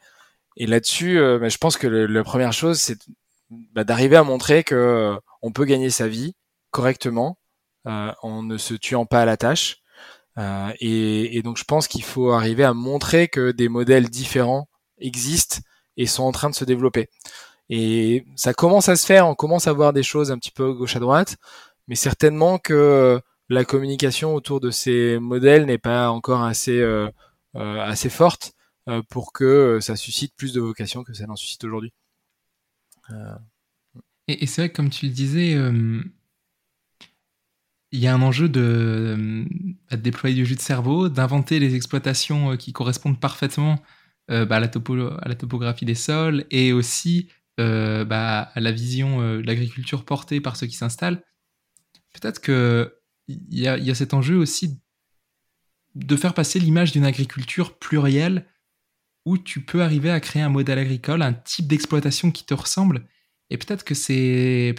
et 0.58 0.68
là-dessus, 0.68 1.20
euh, 1.20 1.40
bah, 1.40 1.50
je 1.50 1.58
pense 1.58 1.78
que 1.78 1.88
la 1.88 2.24
première 2.24 2.54
chose, 2.54 2.80
c'est 2.80 2.98
bah, 3.50 3.84
d'arriver 3.84 4.18
à 4.18 4.24
montrer 4.24 4.64
que 4.64 4.76
euh, 4.76 5.16
on 5.42 5.52
peut 5.52 5.66
gagner 5.66 5.90
sa 5.90 6.08
vie 6.08 6.36
correctement 6.72 7.38
en 7.86 8.42
ne 8.42 8.58
se 8.58 8.74
tuant 8.74 9.06
pas 9.06 9.22
à 9.22 9.26
la 9.26 9.38
tâche. 9.38 9.78
Et, 10.80 11.38
et, 11.38 11.42
donc, 11.44 11.58
je 11.58 11.64
pense 11.64 11.88
qu'il 11.88 12.04
faut 12.04 12.32
arriver 12.32 12.64
à 12.64 12.74
montrer 12.74 13.28
que 13.28 13.52
des 13.52 13.70
modèles 13.70 14.10
différents 14.10 14.68
existent 15.00 15.58
et 15.98 16.06
sont 16.08 16.24
en 16.24 16.32
train 16.32 16.50
de 16.50 16.56
se 16.56 16.66
développer. 16.66 17.10
Et 17.70 18.26
ça 18.36 18.54
commence 18.54 18.90
à 18.90 18.96
se 18.96 19.06
faire, 19.06 19.28
on 19.28 19.36
commence 19.36 19.68
à 19.68 19.74
voir 19.74 19.94
des 19.94 20.04
choses 20.04 20.32
un 20.32 20.38
petit 20.38 20.52
peu 20.52 20.74
gauche 20.74 20.96
à 20.96 21.00
droite, 21.00 21.38
mais 21.88 21.96
certainement 21.96 22.60
que 22.60 23.20
la 23.50 23.66
communication 23.66 24.36
autour 24.36 24.60
de 24.60 24.72
ces 24.72 25.20
modèles 25.20 25.66
n'est 25.66 25.78
pas 25.78 26.10
encore 26.10 26.44
assez 26.44 26.80
euh, 26.80 27.10
euh 27.56 27.80
assez 27.80 28.10
forte 28.10 28.54
euh, 28.90 29.02
pour 29.10 29.34
que 29.34 29.80
ça 29.82 29.96
suscite 29.96 30.36
plus 30.36 30.54
de 30.54 30.62
vocation 30.62 31.04
que 31.04 31.14
ça 31.14 31.26
n'en 31.26 31.36
suscite 31.36 31.64
aujourd'hui. 31.64 31.94
Et, 34.28 34.44
et 34.44 34.48
c'est 34.48 34.62
vrai 34.62 34.70
que 34.70 34.76
comme 34.76 34.90
tu 34.90 35.06
le 35.06 35.12
disais, 35.12 35.52
il 37.92 38.00
y 38.00 38.08
a 38.08 38.14
un 38.14 38.22
enjeu 38.22 38.50
de, 38.50 39.46
de, 39.92 39.96
déployer 39.96 40.36
du 40.36 40.46
jus 40.46 40.56
de 40.56 40.62
cerveau, 40.62 41.10
d'inventer 41.10 41.60
les 41.60 41.76
exploitations 41.76 42.58
qui 42.58 42.74
correspondent 42.74 43.20
parfaitement 43.20 43.80
euh, 44.32 44.46
bah, 44.46 44.56
à, 44.56 44.60
la 44.60 45.36
topographie 45.36 45.86
des 45.86 45.96
sols 45.96 46.46
et 46.50 46.74
aussi 46.74 47.30
euh, 47.60 48.06
bah, 48.06 48.52
à 48.54 48.60
la 48.60 48.72
vision 48.72 49.22
euh, 49.22 49.42
de 49.42 49.46
l'agriculture 49.46 50.04
portée 50.04 50.42
par 50.42 50.56
ceux 50.56 50.66
qui 50.66 50.76
s'installent. 50.76 51.24
Peut-être 52.14 52.42
qu'il 52.42 52.90
y 53.50 53.68
a, 53.68 53.78
y 53.78 53.92
a 53.92 53.96
cet 53.96 54.14
enjeu 54.16 54.36
aussi 54.36 54.82
de 55.94 56.16
faire 56.16 56.34
passer 56.34 56.60
l'image 56.60 56.92
d'une 56.92 57.06
agriculture 57.06 57.78
plurielle 57.78 58.48
où 59.26 59.38
tu 59.38 59.62
peux 59.64 59.84
arriver 59.84 60.10
à 60.10 60.20
créer 60.20 60.42
un 60.42 60.50
modèle 60.50 60.80
agricole, 60.80 61.22
un 61.22 61.34
type 61.34 61.68
d'exploitation 61.68 62.32
qui 62.32 62.46
te 62.46 62.54
ressemble. 62.54 63.08
Et 63.50 63.58
peut-être 63.58 63.84
que 63.84 63.96
c'est 63.96 64.74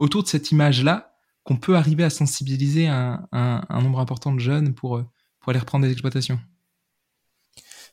autour 0.00 0.24
de 0.24 0.28
cette 0.28 0.50
image-là 0.50 1.14
qu'on 1.44 1.56
peut 1.56 1.76
arriver 1.76 2.04
à 2.04 2.10
sensibiliser 2.10 2.88
un, 2.88 3.28
nombre 3.70 4.00
important 4.00 4.32
de 4.32 4.40
jeunes 4.40 4.74
pour, 4.74 5.02
pour 5.40 5.50
aller 5.50 5.58
reprendre 5.58 5.84
des 5.84 5.92
exploitations. 5.92 6.40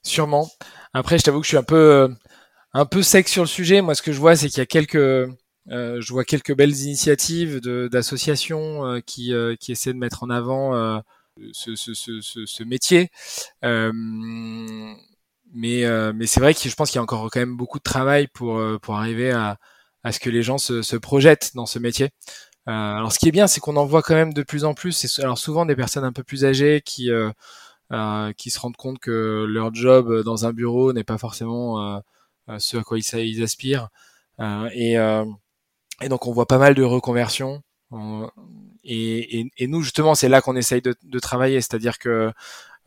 Sûrement. 0.03 0.49
Après, 0.93 1.17
je 1.17 1.23
t'avoue 1.23 1.39
que 1.39 1.45
je 1.45 1.49
suis 1.49 1.57
un 1.57 1.63
peu 1.63 1.75
euh, 1.75 2.07
un 2.73 2.85
peu 2.85 3.03
sec 3.03 3.27
sur 3.27 3.43
le 3.43 3.47
sujet. 3.47 3.81
Moi, 3.81 3.95
ce 3.95 4.01
que 4.01 4.11
je 4.11 4.19
vois, 4.19 4.35
c'est 4.35 4.49
qu'il 4.49 4.59
y 4.59 4.61
a 4.61 4.65
quelques 4.65 4.95
euh, 4.95 5.27
je 5.67 6.13
vois 6.13 6.23
quelques 6.23 6.55
belles 6.55 6.75
initiatives 6.75 7.59
d'associations 7.61 8.85
euh, 8.85 8.99
qui 9.01 9.33
qui 9.59 9.71
essaient 9.71 9.93
de 9.93 9.99
mettre 9.99 10.23
en 10.23 10.29
avant 10.29 11.01
ce, 11.53 11.75
ce, 11.75 11.93
ce, 11.93 12.19
ce, 12.21 12.63
métier. 12.63 13.09
mais 13.61 13.91
mais 15.53 16.25
c'est 16.25 16.39
vrai 16.39 16.53
que 16.53 16.69
je 16.69 16.75
pense 16.75 16.89
qu'il 16.89 16.97
y 16.97 16.99
a 16.99 17.03
encore 17.03 17.29
quand 17.31 17.39
même 17.39 17.57
beaucoup 17.57 17.77
de 17.77 17.83
travail 17.83 18.27
pour 18.27 18.61
pour 18.81 18.95
arriver 18.95 19.31
à 19.31 19.57
à 20.03 20.13
ce 20.13 20.19
que 20.21 20.29
les 20.29 20.43
gens 20.43 20.57
se, 20.57 20.81
se 20.81 20.95
projettent 20.95 21.51
dans 21.55 21.65
ce 21.65 21.77
métier. 21.77 22.09
alors, 22.65 23.11
ce 23.11 23.19
qui 23.19 23.27
est 23.27 23.31
bien, 23.31 23.47
c'est 23.47 23.59
qu'on 23.59 23.75
en 23.75 23.85
voit 23.85 24.01
quand 24.01 24.15
même 24.15 24.33
de 24.33 24.43
plus 24.43 24.63
en 24.63 24.73
plus. 24.73 25.19
Alors 25.19 25.37
souvent 25.37 25.65
des 25.65 25.75
personnes 25.75 26.05
un 26.05 26.13
peu 26.13 26.23
plus 26.23 26.45
âgées 26.45 26.81
qui 26.85 27.11
euh, 27.91 28.33
qui 28.33 28.51
se 28.51 28.59
rendent 28.59 28.77
compte 28.77 28.99
que 28.99 29.45
leur 29.49 29.73
job 29.73 30.23
dans 30.23 30.45
un 30.45 30.53
bureau 30.53 30.93
n'est 30.93 31.03
pas 31.03 31.17
forcément 31.17 31.81
euh, 31.81 31.99
euh, 32.49 32.59
ce 32.59 32.77
à 32.77 32.83
quoi 32.83 32.99
ils, 32.99 33.43
aspirent. 33.43 33.89
et, 34.39 34.93
et 36.01 36.09
donc 36.09 36.27
on 36.27 36.31
voit 36.31 36.47
pas 36.47 36.57
mal 36.57 36.75
de 36.75 36.83
reconversions. 36.83 37.63
Et, 38.83 39.39
et, 39.39 39.51
et, 39.57 39.67
nous 39.67 39.81
justement, 39.81 40.13
c'est 40.15 40.29
là 40.29 40.41
qu'on 40.41 40.55
essaye 40.55 40.81
de, 40.81 40.95
de 41.01 41.19
travailler, 41.19 41.59
c'est-à-dire 41.61 41.97
que 41.97 42.31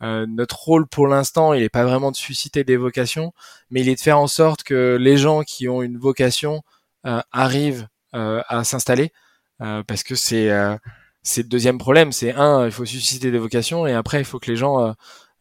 euh, 0.01 0.25
notre 0.27 0.57
rôle 0.63 0.87
pour 0.87 1.07
l'instant, 1.07 1.53
il 1.53 1.61
n'est 1.61 1.69
pas 1.69 1.83
vraiment 1.83 2.11
de 2.11 2.15
susciter 2.15 2.63
des 2.63 2.77
vocations, 2.77 3.33
mais 3.69 3.81
il 3.81 3.89
est 3.89 3.95
de 3.95 4.01
faire 4.01 4.19
en 4.19 4.27
sorte 4.27 4.63
que 4.63 4.97
les 4.99 5.17
gens 5.17 5.43
qui 5.43 5.67
ont 5.67 5.81
une 5.81 5.97
vocation 5.97 6.63
arrivent 7.03 7.89
à 8.13 8.63
s'installer 8.63 9.11
parce 9.59 10.03
que 10.03 10.15
c'est 10.15 10.49
c'est 11.23 11.43
le 11.43 11.49
deuxième 11.49 11.77
problème. 11.77 12.11
C'est 12.11 12.33
un, 12.33 12.65
il 12.65 12.71
faut 12.71 12.85
susciter 12.85 13.31
des 13.31 13.39
vocations 13.39 13.87
et 13.87 13.93
après 13.93 14.19
il 14.19 14.25
faut 14.25 14.39
que 14.39 14.51
les 14.51 14.57
gens 14.57 14.93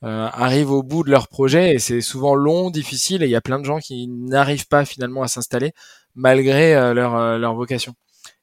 arrivent 0.02 0.70
au 0.70 0.82
bout 0.82 1.04
de 1.04 1.10
leur 1.10 1.28
projet 1.28 1.74
et 1.74 1.78
c'est 1.78 2.00
souvent 2.00 2.34
long, 2.34 2.70
difficile 2.70 3.22
et 3.22 3.26
il 3.26 3.30
y 3.30 3.36
a 3.36 3.40
plein 3.40 3.58
de 3.58 3.64
gens 3.64 3.78
qui 3.78 4.08
n'arrivent 4.08 4.68
pas 4.68 4.84
finalement 4.84 5.22
à 5.22 5.28
s'installer 5.28 5.72
malgré 6.14 6.74
leur, 6.94 7.38
leur 7.38 7.54
vocation. 7.54 7.94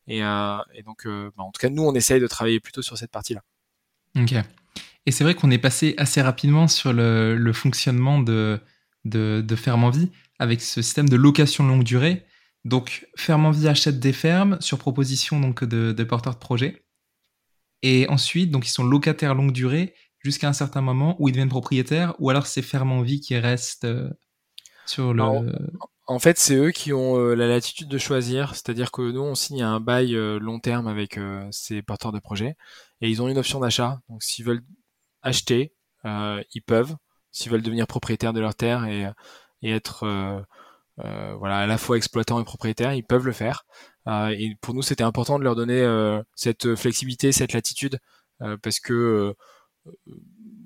Et, 0.08 0.20
et 0.20 0.84
donc, 0.84 1.06
bah, 1.06 1.44
en 1.44 1.52
tout 1.52 1.60
cas, 1.60 1.70
nous, 1.70 1.84
on 1.84 1.94
essaye 1.94 2.20
de 2.20 2.28
travailler 2.28 2.60
plutôt 2.60 2.82
sur 2.82 2.98
cette 2.98 3.12
partie-là. 3.12 3.42
Ok. 4.18 4.34
Et 5.06 5.12
c'est 5.12 5.24
vrai 5.24 5.34
qu'on 5.34 5.52
est 5.52 5.58
passé 5.58 5.96
assez 5.98 6.22
rapidement 6.22 6.68
sur 6.68 6.94
le, 6.94 7.36
le 7.36 7.54
fonctionnement 7.54 8.20
de, 8.20 8.60
de, 9.06 9.44
de 9.46 9.56
Ferme 9.56 9.84
en 9.84 9.90
Vie 9.90 10.12
avec 10.40 10.62
ce 10.62 10.82
système 10.82 11.10
de 11.10 11.16
location 11.16 11.66
longue 11.66 11.84
durée. 11.84 12.26
Donc, 12.66 13.08
Ferme 13.16 13.46
en 13.46 13.52
Vie 13.52 13.68
achète 13.68 14.00
des 14.00 14.14
fermes 14.14 14.58
sur 14.62 14.78
proposition 14.78 15.40
donc 15.40 15.64
de, 15.64 15.92
de 15.94 16.04
porteurs 16.04 16.34
de 16.34 16.40
projets. 16.40 16.84
Et 17.82 18.08
ensuite, 18.10 18.52
donc, 18.52 18.68
ils 18.68 18.72
sont 18.72 18.84
locataires 18.84 19.36
longue 19.36 19.52
durée 19.52 19.94
jusqu'à 20.20 20.50
un 20.50 20.54
certain 20.54 20.82
moment 20.82 21.16
où 21.20 21.30
ils 21.30 21.32
deviennent 21.32 21.50
propriétaires, 21.50 22.14
ou 22.20 22.30
alors 22.30 22.46
c'est 22.46 22.62
Ferme 22.62 22.92
en 22.92 23.02
Vie 23.02 23.22
qui 23.22 23.38
reste 23.38 23.86
euh, 23.86 24.10
sur 24.86 25.14
le. 25.14 25.24
en 26.08 26.20
fait, 26.20 26.38
c'est 26.38 26.56
eux 26.56 26.72
qui 26.72 26.92
ont 26.92 27.18
euh, 27.18 27.36
la 27.36 27.48
latitude 27.48 27.88
de 27.88 27.98
choisir, 27.98 28.56
c'est-à-dire 28.56 28.92
que 28.92 29.02
nous, 29.02 29.22
on 29.22 29.36
signe 29.36 29.62
un 29.62 29.80
bail 29.80 30.16
euh, 30.16 30.40
long 30.40 30.60
terme 30.60 30.88
avec 30.88 31.20
ces 31.52 31.82
porteurs 31.82 32.12
de 32.12 32.20
projets, 32.20 32.56
et 33.02 33.10
ils 33.10 33.22
ont 33.22 33.30
une 33.30 33.38
option 33.38 33.60
d'achat. 33.60 34.02
Donc, 34.10 34.24
s'ils 34.24 34.46
veulent 34.46 34.64
acheter, 35.22 35.74
ils 36.04 36.64
peuvent. 36.66 36.96
S'ils 37.32 37.52
veulent 37.52 37.62
devenir 37.62 37.88
propriétaires 37.88 38.34
de 38.34 38.40
leur 38.40 38.56
terre 38.56 38.86
et 38.86 39.70
être 39.70 40.46
voilà 41.38 41.60
à 41.60 41.68
la 41.68 41.78
fois 41.78 41.98
exploitants 41.98 42.40
et 42.42 42.44
propriétaires, 42.44 42.94
ils 42.94 43.04
peuvent 43.04 43.26
le 43.26 43.32
faire. 43.32 43.66
et 44.08 44.56
pour 44.62 44.74
nous, 44.74 44.82
c'était 44.82 45.04
important 45.04 45.40
de 45.40 45.44
leur 45.44 45.56
donner 45.56 45.84
cette 46.36 46.76
flexibilité, 46.76 47.32
cette 47.32 47.54
latitude, 47.54 48.00
parce 48.62 48.80
que 48.80 49.36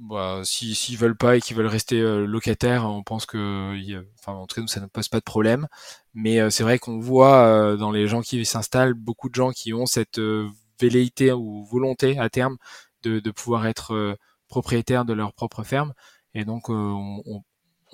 bah, 0.09 0.41
s'ils 0.43 0.75
si, 0.75 0.95
veulent 0.95 1.15
pas 1.17 1.37
et 1.37 1.41
qu'ils 1.41 1.55
veulent 1.55 1.65
rester 1.65 1.99
euh, 2.01 2.25
locataires, 2.25 2.85
on 2.85 3.03
pense 3.03 3.25
que, 3.25 3.73
enfin, 4.19 4.33
en 4.33 4.45
tout 4.47 4.55
cas, 4.55 4.61
nous, 4.61 4.67
ça 4.67 4.81
ne 4.81 4.87
pose 4.87 5.07
pas 5.07 5.19
de 5.19 5.23
problème. 5.23 5.67
Mais 6.13 6.39
euh, 6.41 6.49
c'est 6.49 6.63
vrai 6.63 6.77
qu'on 6.77 6.99
voit 6.99 7.45
euh, 7.47 7.77
dans 7.77 7.91
les 7.91 8.07
gens 8.07 8.21
qui 8.21 8.45
s'installent 8.45 8.93
beaucoup 8.93 9.29
de 9.29 9.35
gens 9.35 9.51
qui 9.51 9.73
ont 9.73 9.85
cette 9.85 10.19
velléité 10.79 11.31
ou 11.31 11.63
volonté 11.65 12.19
à 12.19 12.29
terme 12.29 12.57
de, 13.03 13.19
de 13.19 13.31
pouvoir 13.31 13.65
être 13.67 14.17
propriétaires 14.49 15.05
de 15.05 15.13
leur 15.13 15.33
propre 15.33 15.63
ferme. 15.63 15.93
Et 16.33 16.45
donc, 16.45 16.69
on, 16.69 17.21
on, 17.25 17.43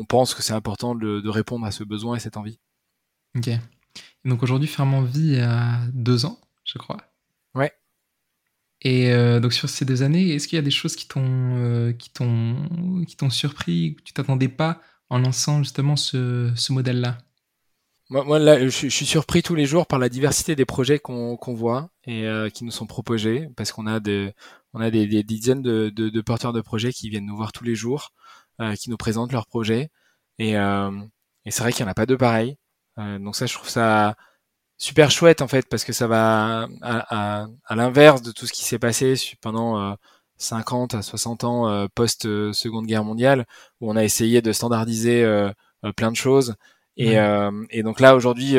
pense 0.06 0.34
que 0.34 0.42
c'est 0.42 0.54
important 0.54 0.96
de, 0.96 1.20
de, 1.20 1.30
répondre 1.30 1.66
à 1.66 1.72
ce 1.72 1.84
besoin 1.84 2.16
et 2.16 2.20
cette 2.20 2.38
envie. 2.38 2.60
Ok. 3.36 3.50
Donc 4.26 4.44
aujourd'hui, 4.44 4.68
Ferme 4.68 4.94
en 4.94 5.02
Vie 5.02 5.40
a 5.40 5.80
deux 5.94 6.26
ans, 6.26 6.40
je 6.66 6.78
crois. 6.78 6.98
Ouais. 7.56 7.74
Et 8.82 9.12
euh, 9.12 9.40
donc 9.40 9.54
sur 9.54 9.70
ces 9.70 9.86
deux 9.86 10.04
années, 10.04 10.34
est-ce 10.34 10.48
qu'il 10.48 10.56
y 10.56 10.60
a 10.60 10.64
des 10.64 10.72
choses 10.72 10.96
qui 10.96 11.08
t'ont 11.08 11.24
euh, 11.26 11.92
qui 11.92 12.12
t'ont 12.12 13.04
qui 13.08 13.18
t'ont 13.18 13.30
surpris, 13.30 13.96
que 13.96 14.04
tu 14.04 14.14
t'attendais 14.14 14.48
pas 14.48 14.82
en 15.10 15.20
lançant 15.20 15.64
justement 15.64 15.96
ce, 15.96 16.52
ce 16.56 16.72
modèle-là? 16.72 17.18
Moi, 18.10 18.24
moi 18.24 18.40
là, 18.40 18.60
je, 18.68 18.88
suis 18.88 19.06
surpris 19.06 19.44
tous 19.44 19.54
les 19.54 19.66
jours 19.66 19.86
par 19.86 20.00
la 20.00 20.10
diversité 20.10 20.56
des 20.56 20.66
projets 20.66 20.98
qu'on 20.98 21.38
voit 21.54 21.92
et 22.06 22.26
euh, 22.26 22.50
qui 22.50 22.64
nous 22.64 22.72
sont 22.72 22.88
proposés, 22.88 23.50
parce 23.56 23.72
qu'on 23.72 23.86
a 23.86 24.00
des 24.00 24.34
on 24.74 24.82
a 24.82 24.90
des, 24.90 25.08
des 25.08 25.24
dizaines 25.24 25.62
de, 25.62 25.90
de, 25.90 26.10
de, 26.10 26.22
porteurs 26.22 26.54
de 26.54 26.62
projets 26.62 26.94
qui 26.94 27.10
viennent 27.10 27.26
nous 27.26 27.36
voir 27.36 27.52
tous 27.52 27.64
les 27.64 27.76
jours, 27.76 28.14
qui 28.78 28.89
nous 28.89 28.98
présentent 28.98 29.32
leurs 29.32 29.48
projets, 29.48 29.89
et, 30.38 30.54
et 30.54 31.52
c'est 31.52 31.62
vrai 31.63 31.72
qu'il 31.72 31.86
y 31.86 31.88
en 31.88 31.91
a 31.91 31.95
pas 31.95 32.06
deux 32.06 32.17
pareils. 32.17 32.58
donc 32.98 33.36
ça, 33.36 33.45
je 33.45 33.54
trouve 33.54 33.69
ça 33.69 34.15
super 34.80 35.12
chouette 35.12 35.41
en 35.41 35.48
fait 35.48 35.67
parce 35.69 35.84
que 35.84 35.93
ça 35.93 36.08
va 36.08 36.67
à, 36.82 37.41
à, 37.41 37.48
à 37.65 37.76
l'inverse 37.76 38.22
de 38.24 38.32
tout 38.32 38.48
ce 38.48 38.54
qui 38.54 38.63
s'est 38.63 38.80
passé 38.80 39.13
pendant 39.41 39.95
50 40.38 40.95
euh, 40.95 40.98
à 41.00 41.02
60 41.02 41.43
ans 41.43 41.69
euh, 41.69 41.88
post 41.93 42.26
euh, 42.26 42.54
Seconde 42.54 42.88
Guerre 42.88 43.04
mondiale 43.04 43.45
où 43.82 43.91
on 43.91 43.98
a 43.98 44.04
essayé 44.04 44.41
de 44.41 44.52
standardiser 44.54 45.24
plein 45.95 46.12
de 46.12 46.15
choses. 46.15 46.56
Et, 46.98 47.15
et 47.69 47.84
donc 47.84 48.00
là 48.00 48.15
aujourd'hui 48.15 48.56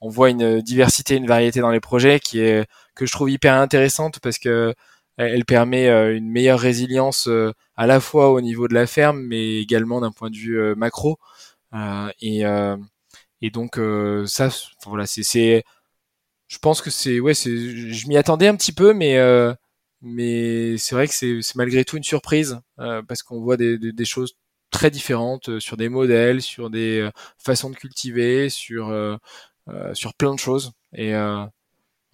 on 0.00 0.08
voit 0.08 0.30
une 0.30 0.60
diversité, 0.60 1.16
une 1.16 1.26
variété 1.26 1.60
dans 1.60 1.70
les 1.70 1.80
projets 1.80 2.20
qui 2.20 2.40
est 2.40 2.66
que 2.94 3.06
je 3.06 3.12
trouve 3.12 3.30
hyper 3.30 3.54
intéressante 3.54 4.18
parce 4.20 4.38
que 4.38 4.74
elle 5.16 5.44
permet 5.44 5.88
une 6.16 6.30
meilleure 6.30 6.60
résilience 6.60 7.28
à 7.76 7.86
la 7.86 8.00
fois 8.00 8.30
au 8.32 8.40
niveau 8.40 8.68
de 8.68 8.74
la 8.74 8.86
ferme 8.86 9.20
mais 9.22 9.60
également 9.60 10.00
d'un 10.00 10.12
point 10.12 10.30
de 10.30 10.36
vue 10.36 10.74
macro 10.76 11.18
et 12.20 12.44
et 13.42 13.50
donc 13.50 13.78
euh, 13.78 14.26
ça, 14.26 14.48
voilà, 14.86 15.06
c'est, 15.06 15.64
je 16.48 16.58
pense 16.58 16.82
que 16.82 16.90
c'est, 16.90 17.20
ouais, 17.20 17.34
c'est, 17.34 17.50
je 17.92 18.08
m'y 18.08 18.16
attendais 18.16 18.48
un 18.48 18.56
petit 18.56 18.72
peu, 18.72 18.94
mais 18.94 19.18
euh, 19.18 19.54
mais 20.02 20.78
c'est 20.78 20.94
vrai 20.94 21.08
que 21.08 21.14
c'est, 21.14 21.40
malgré 21.56 21.84
tout 21.84 21.96
une 21.96 22.04
surprise 22.04 22.60
euh, 22.80 23.02
parce 23.02 23.22
qu'on 23.22 23.40
voit 23.40 23.56
des, 23.56 23.78
des, 23.78 24.04
choses 24.04 24.36
très 24.70 24.90
différentes 24.90 25.58
sur 25.60 25.76
des 25.76 25.88
modèles, 25.88 26.42
sur 26.42 26.70
des 26.70 27.08
façons 27.38 27.70
de 27.70 27.76
cultiver, 27.76 28.48
sur 28.50 28.92
sur 29.94 30.14
plein 30.14 30.34
de 30.34 30.38
choses. 30.40 30.72
Et 30.92 31.12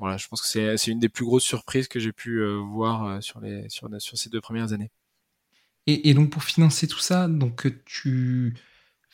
voilà, 0.03 0.17
je 0.17 0.29
pense 0.29 0.43
que 0.43 0.49
c'est, 0.49 0.77
c'est 0.77 0.91
une 0.91 0.99
des 0.99 1.09
plus 1.09 1.25
grosses 1.25 1.45
surprises 1.45 1.88
que 1.88 2.01
j'ai 2.01 2.12
pu 2.12 2.45
voir 2.73 3.23
sur 3.23 3.41
les 3.41 3.69
sur, 3.69 3.88
sur 3.99 4.19
ces 4.19 4.31
deux 4.31 4.41
premières 4.41 4.73
années. 4.73 4.91
Et, 5.87 6.11
et, 6.11 6.15
donc 6.15 6.31
pour 6.31 6.45
financer 6.45 6.87
tout 6.87 6.99
ça, 6.99 7.29
donc 7.29 7.67
tu 7.85 8.55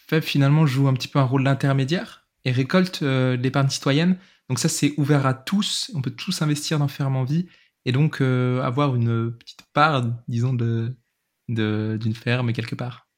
FEB 0.09 0.23
finalement 0.23 0.67
joue 0.67 0.89
un 0.89 0.95
petit 0.95 1.09
peu 1.09 1.19
un 1.19 1.25
rôle 1.25 1.45
d'intermédiaire 1.45 2.27
et 2.45 2.53
récolte 2.53 3.03
euh, 3.03 3.37
l'épargne 3.37 3.69
citoyenne. 3.69 4.19
Donc 4.49 4.59
ça, 4.59 4.69
c'est 4.69 4.95
ouvert 4.97 5.27
à 5.27 5.35
tous. 5.35 5.91
On 5.95 6.01
peut 6.01 6.11
tous 6.11 6.41
investir 6.41 6.79
dans 6.79 6.89
Ferme 6.89 7.17
en 7.17 7.25
Vie 7.25 7.47
et 7.85 7.93
donc 7.93 8.21
euh, 8.21 8.63
avoir 8.63 8.95
une 8.95 9.33
petite 9.37 9.63
part, 9.73 10.05
disons, 10.27 10.55
de 10.55 10.97
d'une 11.49 12.15
ferme 12.15 12.53
quelque 12.53 12.75
part. 12.75 13.09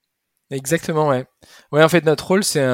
Exactement, 0.52 1.08
ouais. 1.08 1.26
Ouais, 1.72 1.82
en 1.82 1.88
fait, 1.88 2.04
notre 2.04 2.28
rôle, 2.28 2.44
c'est 2.44 2.64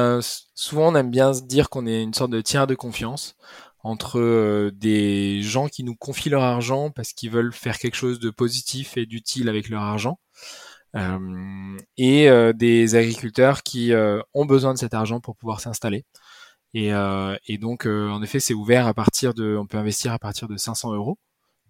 souvent 0.54 0.92
on 0.92 0.94
aime 0.94 1.10
bien 1.10 1.32
se 1.32 1.42
dire 1.42 1.70
qu'on 1.70 1.86
est 1.86 2.02
une 2.02 2.12
sorte 2.12 2.30
de 2.30 2.42
tiers 2.42 2.66
de 2.66 2.74
confiance 2.74 3.36
entre 3.86 4.18
euh, 4.18 4.70
des 4.74 5.42
gens 5.42 5.68
qui 5.68 5.84
nous 5.84 5.94
confient 5.94 6.30
leur 6.30 6.42
argent 6.42 6.90
parce 6.90 7.12
qu'ils 7.12 7.30
veulent 7.30 7.52
faire 7.52 7.78
quelque 7.78 7.94
chose 7.94 8.18
de 8.18 8.30
positif 8.30 8.96
et 8.96 9.06
d'utile 9.06 9.48
avec 9.48 9.68
leur 9.68 9.82
argent, 9.82 10.18
euh, 10.96 11.78
et 11.96 12.28
euh, 12.28 12.52
des 12.52 12.96
agriculteurs 12.96 13.62
qui 13.62 13.92
euh, 13.92 14.20
ont 14.34 14.46
besoin 14.46 14.74
de 14.74 14.78
cet 14.78 14.94
argent 14.94 15.20
pour 15.20 15.36
pouvoir 15.36 15.60
s'installer. 15.60 16.04
Et, 16.74 16.90
et, 17.46 17.58
donc, 17.58 17.86
en 17.86 18.22
effet, 18.22 18.38
c'est 18.38 18.52
ouvert 18.52 18.86
à 18.86 18.92
partir 18.92 19.32
de, 19.32 19.56
on 19.56 19.66
peut 19.66 19.78
investir 19.78 20.12
à 20.12 20.18
partir 20.18 20.46
de 20.46 20.58
500 20.58 20.92
euros. 20.94 21.18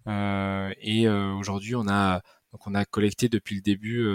et 0.07 1.07
aujourd'hui, 1.07 1.75
on 1.75 1.87
a, 1.87 2.21
donc 2.51 2.67
on 2.67 2.75
a 2.75 2.83
collecté 2.83 3.29
depuis 3.29 3.55
le 3.55 3.61
début 3.61 4.05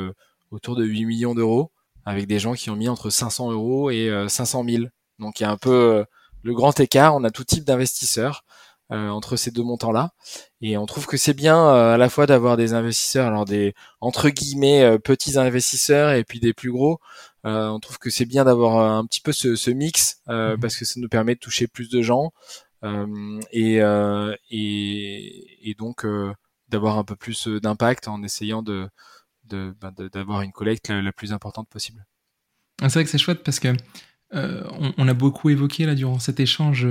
autour 0.50 0.76
de 0.76 0.84
8 0.84 1.06
millions 1.06 1.34
d'euros 1.34 1.72
avec 2.04 2.26
des 2.26 2.38
gens 2.38 2.52
qui 2.52 2.68
ont 2.68 2.76
mis 2.76 2.90
entre 2.90 3.08
500 3.08 3.52
euros 3.52 3.90
et 3.90 4.10
500 4.28 4.64
000. 4.68 4.84
Donc 5.18 5.40
il 5.40 5.44
y 5.44 5.46
a 5.46 5.50
un 5.50 5.56
peu 5.56 6.04
le 6.42 6.54
grand 6.54 6.78
écart. 6.80 7.14
On 7.14 7.24
a 7.24 7.30
tout 7.30 7.44
type 7.44 7.64
d'investisseurs. 7.64 8.44
Euh, 8.92 9.08
entre 9.08 9.36
ces 9.36 9.50
deux 9.50 9.62
montants-là. 9.62 10.10
Et 10.60 10.76
on 10.76 10.84
trouve 10.84 11.06
que 11.06 11.16
c'est 11.16 11.32
bien 11.32 11.56
euh, 11.56 11.94
à 11.94 11.96
la 11.96 12.10
fois 12.10 12.26
d'avoir 12.26 12.58
des 12.58 12.74
investisseurs, 12.74 13.26
alors 13.26 13.46
des 13.46 13.72
entre 14.02 14.28
guillemets 14.28 14.82
euh, 14.82 14.98
petits 14.98 15.38
investisseurs 15.38 16.12
et 16.12 16.24
puis 16.24 16.40
des 16.40 16.52
plus 16.52 16.70
gros. 16.70 17.00
on 17.44 17.80
trouve 17.80 17.98
que 17.98 18.10
c'est 18.10 18.26
bien 18.26 18.44
d'avoir 18.44 18.98
un 18.98 19.06
petit 19.06 19.22
peu 19.22 19.32
ce, 19.32 19.56
ce 19.56 19.70
mix 19.70 20.20
mmh 20.26 20.56
parce 20.60 20.76
que 20.76 20.84
ça 20.84 21.00
nous 21.00 21.08
permet 21.08 21.36
de 21.36 21.40
toucher 21.40 21.68
plus 21.68 21.88
de 21.88 22.02
gens 22.02 22.32
et, 23.52 23.76
et, 24.50 25.70
et 25.70 25.74
donc 25.74 26.06
d'avoir 26.68 26.98
un 26.98 27.04
peu 27.04 27.16
plus 27.16 27.48
d'impact 27.48 28.08
en 28.08 28.22
essayant 28.22 28.62
de 28.62 28.90
bah, 29.48 29.92
d'avoir 30.12 30.42
une 30.42 30.52
collecte 30.52 30.90
la, 30.90 31.12
plus 31.12 31.32
importante 31.32 31.68
possible. 31.70 32.04
Ah, 32.82 32.90
c'est 32.90 32.98
vrai 32.98 33.04
que 33.04 33.10
c'est 33.10 33.16
chouette 33.16 33.42
parce 33.42 33.58
que 33.58 33.74
on, 34.32 34.94
on, 34.96 35.08
a 35.08 35.14
beaucoup 35.14 35.50
évoqué 35.50 35.84
là 35.86 35.94
durant 35.94 36.18
cet 36.18 36.40
échange 36.40 36.86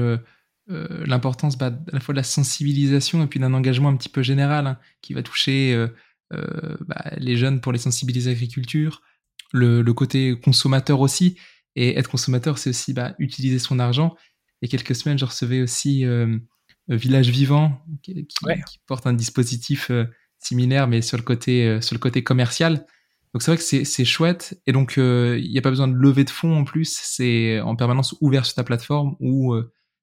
euh, 0.69 1.05
l'importance 1.05 1.57
bah, 1.57 1.67
à 1.91 1.91
la 1.91 1.99
fois 1.99 2.13
de 2.13 2.17
la 2.17 2.23
sensibilisation 2.23 3.23
et 3.23 3.27
puis 3.27 3.39
d'un 3.39 3.53
engagement 3.53 3.89
un 3.89 3.97
petit 3.97 4.09
peu 4.09 4.21
général 4.21 4.67
hein, 4.67 4.77
qui 5.01 5.13
va 5.13 5.23
toucher 5.23 5.73
euh, 5.73 5.87
euh, 6.33 6.77
bah, 6.81 7.03
les 7.17 7.35
jeunes 7.35 7.61
pour 7.61 7.71
les 7.71 7.79
sensibiliser 7.79 8.29
à 8.29 8.33
l'agriculture, 8.33 9.01
le, 9.53 9.81
le, 9.81 9.93
côté 9.93 10.39
consommateur 10.39 11.01
aussi. 11.01 11.37
Et 11.75 11.97
être 11.97 12.09
consommateur, 12.09 12.57
c'est 12.57 12.69
aussi 12.69 12.93
bah, 12.93 13.15
utiliser 13.17 13.59
son 13.59 13.79
argent. 13.79 14.15
Et 14.61 14.67
quelques 14.67 14.95
semaines, 14.95 15.17
je 15.17 15.25
recevais 15.25 15.61
aussi 15.61 16.05
Village 16.87 17.29
Vivant, 17.29 17.81
qui, 18.03 18.27
qui, 18.27 18.79
porte 18.85 19.07
un 19.07 19.13
dispositif 19.13 19.89
similaire, 20.37 20.87
mais 20.87 21.01
sur 21.01 21.17
le 21.17 21.23
côté, 21.23 21.81
sur 21.81 21.95
le 21.95 21.99
côté 21.99 22.23
commercial. 22.23 22.85
Donc 23.33 23.41
c'est 23.41 23.51
vrai 23.51 23.57
que 23.57 23.83
c'est 23.85 24.05
chouette. 24.05 24.61
Et 24.67 24.71
donc, 24.71 24.95
il 24.97 25.49
n'y 25.49 25.57
a 25.57 25.61
pas 25.61 25.69
besoin 25.69 25.87
de 25.87 25.95
lever 25.95 26.23
de 26.23 26.29
fonds 26.29 26.57
en 26.57 26.63
plus. 26.63 26.99
C'est 27.01 27.59
en 27.61 27.75
permanence 27.75 28.15
ouvert 28.21 28.45
sur 28.45 28.55
ta 28.55 28.63
plateforme 28.63 29.15
où 29.19 29.55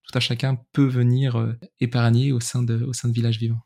tout 0.08 0.16
à 0.16 0.20
chacun 0.20 0.58
peut 0.72 0.86
venir 0.86 1.38
euh, 1.38 1.52
épargner 1.80 2.32
au 2.32 2.40
sein 2.40 2.62
de, 2.62 2.82
au 2.82 2.92
sein 2.92 3.08
de 3.08 3.12
Village 3.12 3.38
Vivant. 3.38 3.60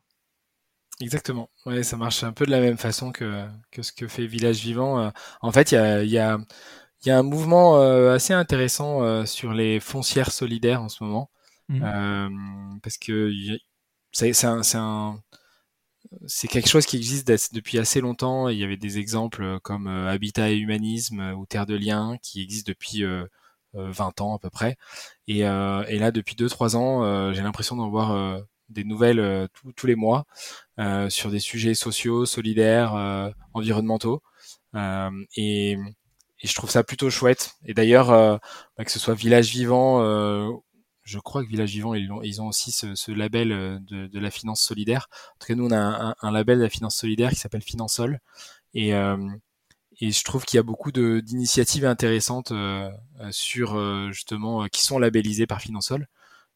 Exactement. 0.99 1.49
Ouais, 1.65 1.83
ça 1.83 1.97
marche 1.97 2.23
un 2.23 2.33
peu 2.33 2.45
de 2.45 2.51
la 2.51 2.59
même 2.59 2.77
façon 2.77 3.11
que, 3.11 3.47
que 3.71 3.81
ce 3.81 3.93
que 3.93 4.07
fait 4.07 4.27
Village 4.27 4.59
Vivant. 4.59 4.99
Euh. 4.99 5.09
En 5.41 5.51
fait, 5.51 5.71
il 5.71 5.75
y 5.75 5.77
a, 5.77 6.03
y, 6.03 6.17
a, 6.17 6.37
y 7.05 7.11
a 7.11 7.17
un 7.17 7.23
mouvement 7.23 7.79
euh, 7.81 8.13
assez 8.13 8.33
intéressant 8.33 9.25
sur 9.25 9.53
les 9.53 9.79
foncières 9.79 10.31
solidaires 10.31 10.81
en 10.81 10.89
ce 10.89 11.03
moment. 11.03 11.31
mmh. 11.69 12.79
parce 12.83 12.97
que 12.97 13.31
c'est 14.11 14.45
un, 14.45 14.61
un 14.75 15.19
c'est 16.25 16.47
quelque 16.47 16.69
chose 16.69 16.85
qui 16.85 16.97
existe 16.97 17.27
depuis 17.53 17.77
assez 17.77 18.01
longtemps. 18.01 18.49
Il 18.49 18.57
y 18.57 18.63
avait 18.63 18.77
des 18.77 18.97
exemples 18.97 19.59
comme 19.61 19.87
Habitat 19.87 20.51
et 20.51 20.57
Humanisme 20.57 21.33
ou 21.37 21.45
Terre 21.45 21.65
de 21.65 21.75
Liens 21.75 22.17
qui 22.21 22.41
existent 22.41 22.71
depuis 22.71 23.03
20 23.73 24.21
ans 24.21 24.35
à 24.35 24.39
peu 24.39 24.49
près. 24.49 24.77
Et, 25.27 25.41
là, 25.41 26.11
depuis 26.11 26.35
2-3 26.35 26.75
ans, 26.75 27.33
j'ai 27.33 27.41
l'impression 27.41 27.75
d'en 27.75 27.89
voir 27.89 28.41
des 28.69 28.83
nouvelles 28.83 29.47
tous 29.75 29.87
les 29.87 29.95
mois 29.95 30.25
sur 31.09 31.31
des 31.31 31.39
sujets 31.39 31.75
sociaux, 31.75 32.25
solidaires, 32.25 33.33
environnementaux. 33.53 34.21
Et, 34.75 35.71
et, 35.71 36.47
je 36.47 36.53
trouve 36.55 36.69
ça 36.69 36.83
plutôt 36.83 37.09
chouette. 37.09 37.55
Et 37.65 37.73
d'ailleurs, 37.73 38.07
bah, 38.77 38.85
que 38.85 38.91
ce 38.91 38.99
soit 38.99 39.13
Village 39.13 39.49
Vivant 39.49 40.01
je 41.03 41.19
crois 41.19 41.43
que 41.43 41.49
Village 41.49 41.71
Vivant, 41.71 41.93
ils 41.93 42.11
ont, 42.11 42.21
ils 42.21 42.41
ont 42.41 42.47
aussi 42.47 42.71
ce, 42.71 43.11
label 43.11 43.51
euh, 43.51 43.79
de, 43.81 44.19
la 44.19 44.31
finance 44.31 44.61
solidaire. 44.61 45.09
En 45.35 45.39
tout 45.39 45.47
cas, 45.47 45.55
nous, 45.55 45.65
on 45.65 45.71
a 45.71 46.15
un, 46.19 46.31
label 46.31 46.59
de 46.59 46.63
la 46.63 46.69
finance 46.69 46.95
solidaire 46.95 47.31
qui 47.31 47.35
s'appelle 47.35 47.61
Finansol. 47.61 48.19
Et, 48.73 48.93
euh, 48.93 49.17
et 49.99 50.11
je 50.11 50.23
trouve 50.23 50.45
qu'il 50.45 50.57
y 50.57 50.59
a 50.59 50.63
beaucoup 50.63 50.91
d'initiatives 50.91 51.85
intéressantes 51.85 52.51
euh, 52.51 52.89
sur 53.31 53.77
justement 54.11 54.67
qui 54.67 54.83
sont 54.83 54.97
labellisées 54.97 55.47
par 55.47 55.61
Finansol. 55.61 56.07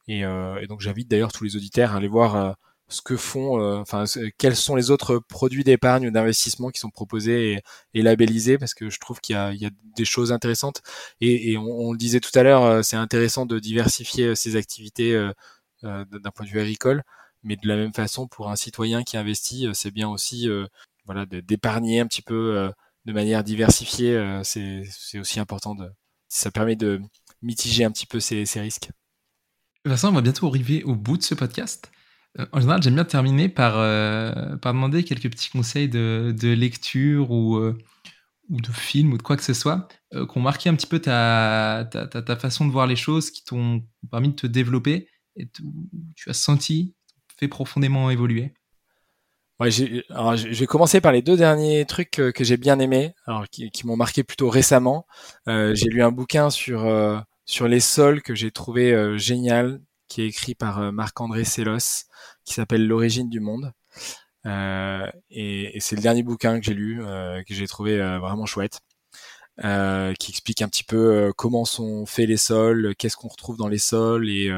Et, 0.08 0.22
et 0.22 0.68
donc, 0.68 0.80
j'invite 0.82 1.10
d'ailleurs 1.10 1.34
tous 1.34 1.44
les 1.44 1.56
auditeurs 1.58 1.92
à 1.92 1.98
aller 1.98 2.08
voir 2.08 2.56
ce 2.90 3.02
que 3.02 3.18
font, 3.18 3.60
euh, 3.62 3.78
enfin, 3.78 4.06
quels 4.38 4.56
sont 4.56 4.76
les 4.76 4.92
autres 4.92 5.20
produits 5.20 5.64
d'épargne 5.64 6.08
ou 6.08 6.12
d'investissement 6.12 6.70
qui 6.70 6.80
sont 6.80 6.90
proposés 6.90 7.62
et, 7.94 8.02
labellisés, 8.02 8.58
parce 8.58 8.74
que 8.74 8.90
je 8.90 9.00
trouve 9.00 9.20
qu'il 9.20 9.36
y, 9.36 9.58
y 9.58 9.66
a, 9.66 9.70
des 9.96 10.06
choses 10.06 10.32
intéressantes. 10.32 10.82
Et, 11.20 11.52
et 11.52 11.58
on, 11.58 11.64
on, 11.64 11.92
le 11.92 11.98
disait 11.98 12.20
tout 12.22 12.32
à 12.36 12.44
l'heure, 12.44 12.64
euh, 12.64 12.82
c'est 12.84 12.96
intéressant 12.96 13.46
de 13.46 13.60
diversifier 13.60 14.36
ses 14.36 14.56
activités 14.56 15.14
euh, 15.16 15.34
d'un 15.84 16.32
point 16.32 16.46
de 16.46 16.52
vue 16.52 16.60
agricole, 16.60 17.04
mais 17.44 17.56
de 17.58 17.68
la 17.68 17.76
même 17.76 17.94
façon, 17.94 18.28
pour 18.28 18.50
un 18.50 18.56
citoyen 18.56 19.04
qui 19.04 19.18
investit, 19.18 19.68
c'est 19.74 19.92
bien 19.92 20.10
aussi, 20.10 20.50
voilà, 21.06 21.26
d'épargner 21.26 22.00
un 22.00 22.08
petit 22.08 22.24
peu 22.24 22.72
de 23.06 23.14
manière 23.14 23.44
diversifiée. 23.44 24.42
c'est 24.44 25.20
aussi 25.20 25.40
important 25.40 25.76
de, 25.76 25.88
ça 26.30 26.52
permet 26.52 26.76
de 26.76 27.00
mitiger 27.44 27.84
un 27.84 27.92
petit 27.92 28.08
peu 28.08 28.20
ces, 28.20 28.46
ces 28.46 28.60
risques. 28.60 28.90
Vincent, 29.86 30.10
on 30.10 30.14
va 30.14 30.22
bientôt 30.22 30.48
arriver 30.48 30.84
au 30.84 30.96
bout 30.96 31.18
de 31.18 31.24
ce 31.24 31.36
podcast. 31.36 31.92
Euh, 32.40 32.46
en 32.52 32.60
général, 32.60 32.82
j'aime 32.82 32.96
bien 32.96 33.06
terminer 33.06 33.50
par, 33.50 33.78
euh, 33.78 34.56
demander 34.64 35.04
quelques 35.04 35.30
petits 35.30 35.50
conseils 35.50 35.90
de, 35.90 36.34
lecture 36.54 37.32
ou, 37.32 37.58
euh, 37.58 37.78
de 38.50 38.72
film 38.72 39.14
ou 39.14 39.18
de 39.18 39.24
quoi 39.24 39.38
que 39.38 39.44
ce 39.44 39.54
soit 39.54 39.88
qui 40.12 40.38
ont 40.38 40.42
marqué 40.42 40.70
un 40.70 40.76
petit 40.76 40.88
peu 40.88 41.00
ta, 41.00 41.90
ta, 41.92 42.36
façon 42.38 42.66
de 42.66 42.72
voir 42.72 42.88
les 42.88 42.96
choses, 42.96 43.30
qui 43.30 43.44
t'ont 43.44 43.84
permis 44.10 44.30
de 44.30 44.36
te 44.36 44.48
développer 44.48 45.10
et 45.36 45.50
tu 46.16 46.30
as 46.30 46.34
senti, 46.34 46.96
fait 47.38 47.50
profondément 47.50 48.10
évoluer. 48.10 48.54
Ouais, 49.60 49.70
je 49.70 50.60
vais 50.60 50.66
commencer 50.66 51.02
par 51.02 51.12
les 51.12 51.22
deux 51.22 51.36
derniers 51.36 51.86
trucs 51.86 52.12
que, 52.12 52.44
j'ai 52.44 52.56
bien 52.56 52.80
aimés, 52.80 53.14
qui, 53.52 53.86
m'ont 53.86 53.98
marqué 53.98 54.24
plutôt 54.24 54.50
récemment. 54.50 55.06
j'ai 55.46 55.90
lu 55.90 56.02
un 56.02 56.12
bouquin 56.12 56.50
sur 56.50 57.68
les 57.68 57.80
sols 57.82 58.22
que 58.22 58.34
j'ai 58.34 58.52
trouvé 58.52 59.18
génial, 59.20 59.82
qui 60.08 60.22
est 60.22 60.28
écrit 60.28 60.56
par 60.56 60.80
euh, 60.80 60.92
Marc-André 60.92 61.44
Sellos, 61.44 62.06
qui 62.46 62.54
s'appelle 62.54 62.88
L'origine 62.88 63.30
du 63.30 63.40
monde. 63.40 63.74
Euh, 64.48 65.06
et, 65.30 65.78
et 65.78 65.80
c'est 65.80 65.96
le 65.96 66.02
dernier 66.02 66.24
bouquin 66.24 66.60
que 66.60 66.66
j'ai 66.66 66.74
lu, 66.74 67.04
euh, 67.04 67.44
que 67.44 67.54
j'ai 67.54 67.68
trouvé 67.68 67.98
vraiment 68.20 68.46
chouette. 68.46 68.80
Euh, 69.66 70.14
qui 70.20 70.30
explique 70.30 70.62
un 70.62 70.68
petit 70.70 70.84
peu 70.84 71.34
comment 71.36 71.66
sont 71.66 72.06
faits 72.06 72.28
les 72.30 72.38
sols, 72.38 72.94
qu'est-ce 72.96 73.18
qu'on 73.18 73.28
retrouve 73.28 73.58
dans 73.58 73.68
les 73.68 73.80
sols 73.80 74.30
et 74.30 74.52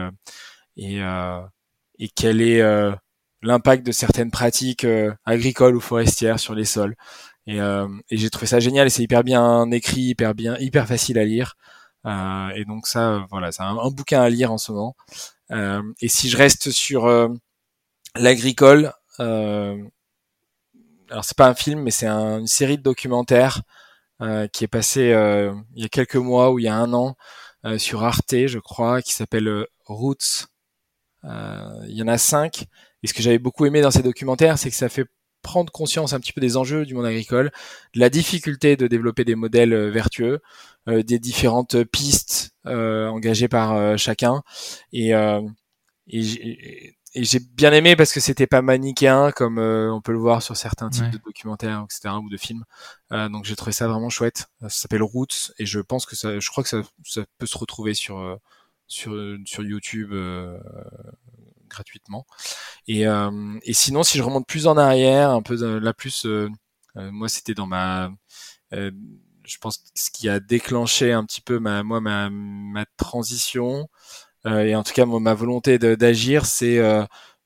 et, 0.77 0.99
et 1.99 2.09
quel 2.15 2.41
est 2.41 2.61
l'impact 3.41 3.85
de 3.85 3.91
certaines 3.93 4.31
pratiques 4.31 4.85
agricoles 5.25 5.75
ou 5.75 5.79
forestières 5.79 6.39
sur 6.39 6.53
les 6.53 6.65
sols. 6.65 6.95
Et, 7.47 7.57
et 7.57 8.17
j'ai 8.17 8.29
trouvé 8.29 8.47
ça 8.47 8.59
génial 8.59 8.87
et 8.87 8.89
c'est 8.89 9.03
hyper 9.03 9.23
bien 9.23 9.71
écrit, 9.71 10.01
hyper 10.01 10.35
bien, 10.35 10.57
hyper 10.59 10.85
facile 10.87 11.17
à 11.17 11.25
lire. 11.25 11.55
et 12.05 12.65
donc 12.65 12.85
ça, 12.87 13.25
voilà, 13.31 13.51
c'est 13.53 13.63
un, 13.63 13.77
un, 13.77 13.91
bouquin 13.91 14.21
à 14.21 14.29
lire 14.29 14.51
en 14.51 14.57
ce 14.57 14.73
moment. 14.73 14.95
Euh, 15.51 15.81
et 16.01 16.09
si 16.09 16.29
je 16.29 16.37
reste 16.37 16.71
sur 16.71 17.05
euh, 17.05 17.29
l'agricole, 18.15 18.93
euh, 19.19 19.77
alors 21.09 21.25
c'est 21.25 21.37
pas 21.37 21.47
un 21.47 21.55
film, 21.55 21.81
mais 21.81 21.91
c'est 21.91 22.07
une 22.07 22.47
série 22.47 22.77
de 22.77 22.83
documentaires 22.83 23.61
qui 24.51 24.65
est 24.65 24.67
passée 24.67 25.15
il 25.75 25.81
y 25.81 25.85
a 25.85 25.89
quelques 25.89 26.17
mois 26.17 26.51
ou 26.51 26.59
il 26.59 26.65
y 26.65 26.67
a 26.67 26.75
un 26.75 26.91
an 26.93 27.15
sur 27.77 28.03
Arte, 28.03 28.47
je 28.47 28.59
crois, 28.59 29.01
qui 29.01 29.13
s'appelle 29.13 29.65
Roots. 29.85 30.47
il 31.23 31.95
y 31.95 32.03
en 32.03 32.07
a 32.07 32.17
cinq. 32.17 32.65
Et 33.01 33.07
ce 33.07 33.13
que 33.13 33.21
j'avais 33.21 33.39
beaucoup 33.39 33.65
aimé 33.65 33.81
dans 33.81 33.91
ces 33.91 34.03
documentaires, 34.03 34.57
c'est 34.57 34.69
que 34.69 34.75
ça 34.75 34.89
fait 34.89 35.05
prendre 35.49 35.71
conscience 35.71 36.13
un 36.13 36.19
petit 36.19 36.31
peu 36.31 36.41
des 36.41 36.57
enjeux 36.57 36.85
du 36.85 36.93
monde 36.93 37.07
agricole, 37.07 37.51
de 37.95 37.99
la 37.99 38.11
difficulté 38.11 38.77
de 38.77 38.85
développer 38.85 39.25
des 39.25 39.33
modèles 39.33 39.89
vertueux, 39.89 40.41
euh, 40.87 41.01
des 41.01 41.17
différentes 41.17 41.83
pistes 41.85 42.51
euh, 42.67 43.07
engagées 43.07 43.47
par 43.47 43.73
euh, 43.73 43.97
chacun. 43.97 44.43
Et, 44.93 45.09
et 46.07 46.93
j'ai 47.15 47.39
bien 47.39 47.73
aimé 47.73 47.95
parce 47.95 48.13
que 48.13 48.19
c'était 48.19 48.45
pas 48.45 48.61
manichéen 48.61 49.31
comme 49.31 49.57
on 49.57 50.01
peut 50.01 50.11
le 50.11 50.19
voir 50.19 50.43
sur 50.43 50.55
certains 50.55 50.91
types 50.91 51.09
de 51.09 51.17
documentaires 51.17 51.83
etc 51.83 52.15
ou 52.23 52.29
de 52.29 52.37
films. 52.37 52.63
Euh, 53.11 53.27
donc 53.27 53.45
j'ai 53.45 53.55
trouvé 53.55 53.71
ça 53.71 53.87
vraiment 53.87 54.09
chouette. 54.09 54.45
Ça 54.61 54.69
s'appelle 54.69 55.01
Roots 55.01 55.51
et 55.57 55.65
je 55.65 55.79
pense 55.79 56.05
que 56.05 56.15
ça 56.15 56.39
je 56.39 56.49
crois 56.51 56.63
que 56.63 56.69
ça, 56.69 56.83
ça 57.03 57.21
peut 57.39 57.47
se 57.47 57.57
retrouver 57.57 57.95
sur 57.95 58.37
sur 58.85 59.15
sur 59.45 59.63
YouTube 59.63 60.13
gratuitement. 61.69 62.25
Et 62.87 63.03
et 63.03 63.73
sinon 63.73 64.03
si 64.03 64.17
je 64.17 64.23
remonte 64.23 64.47
plus 64.47 64.67
en 64.67 64.77
arrière 64.77 65.31
un 65.31 65.41
peu 65.41 65.79
là 65.79 65.93
plus 65.93 66.25
moi 66.95 67.29
c'était 67.29 67.53
dans 67.53 67.67
ma 67.67 68.11
je 69.49 69.57
pense 69.57 69.83
ce 69.95 70.11
qui 70.11 70.29
a 70.29 70.39
déclenché 70.39 71.11
un 71.11 71.25
petit 71.25 71.41
peu 71.41 71.59
ma 71.59 71.83
moi 71.83 71.99
ma, 72.01 72.85
transition 72.97 73.89
euh, 74.45 74.63
et 74.63 74.75
en 74.75 74.83
tout 74.83 74.93
cas 74.93 75.05
ma 75.05 75.33
volonté 75.33 75.79
d'agir 75.79 76.45
c'est 76.45 76.77
euh, 76.79 77.03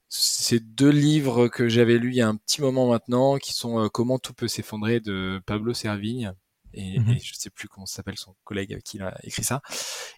ces 0.09 0.59
deux 0.59 0.89
livres 0.89 1.47
que 1.47 1.69
j'avais 1.69 1.97
lus 1.97 2.09
il 2.09 2.15
y 2.15 2.21
a 2.21 2.27
un 2.27 2.35
petit 2.35 2.61
moment 2.61 2.87
maintenant 2.89 3.37
qui 3.37 3.53
sont 3.53 3.79
euh, 3.79 3.89
Comment 3.89 4.19
tout 4.19 4.33
peut 4.33 4.47
s'effondrer 4.47 4.99
de 4.99 5.41
Pablo 5.45 5.73
Servigne 5.73 6.33
et, 6.73 6.99
mm 6.99 7.09
et, 7.09 7.19
je 7.19 7.33
sais 7.33 7.49
plus 7.49 7.67
comment 7.67 7.85
s'appelle 7.85 8.17
son 8.17 8.35
collègue 8.43 8.79
qui 8.83 8.99
a 9.01 9.17
écrit 9.23 9.43
ça 9.43 9.61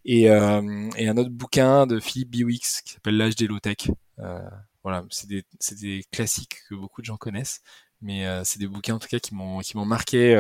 et, 0.03 0.29
euh, 0.29 0.89
et 0.97 1.07
un 1.07 1.17
autre 1.17 1.29
bouquin 1.29 1.87
de 1.87 1.99
Philippe 1.99 2.29
Biwix 2.29 2.81
qui 2.81 2.93
s'appelle 2.93 3.17
L'âge 3.17 3.35
des 3.35 3.47
low-tech 3.47 3.91
euh, 4.19 4.39
voilà 4.83 5.03
c'est 5.09 5.27
des, 5.27 5.43
des 5.79 6.03
classiques 6.11 6.59
que 6.69 6.75
beaucoup 6.75 7.01
de 7.01 7.05
gens 7.05 7.17
connaissent 7.17 7.61
mais 8.01 8.25
euh, 8.25 8.43
c'est 8.43 8.59
des 8.59 8.67
bouquins 8.67 8.95
en 8.95 8.99
tout 8.99 9.07
cas 9.07 9.19
qui 9.19 9.33
m'ont 9.33 9.85
marqué 9.85 10.31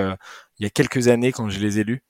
il 0.59 0.63
y 0.63 0.65
a 0.65 0.69
quelques 0.69 1.07
années 1.07 1.31
quand 1.31 1.49
je 1.49 1.59
les 1.59 1.79
ai 1.79 1.83
lus. 1.83 2.03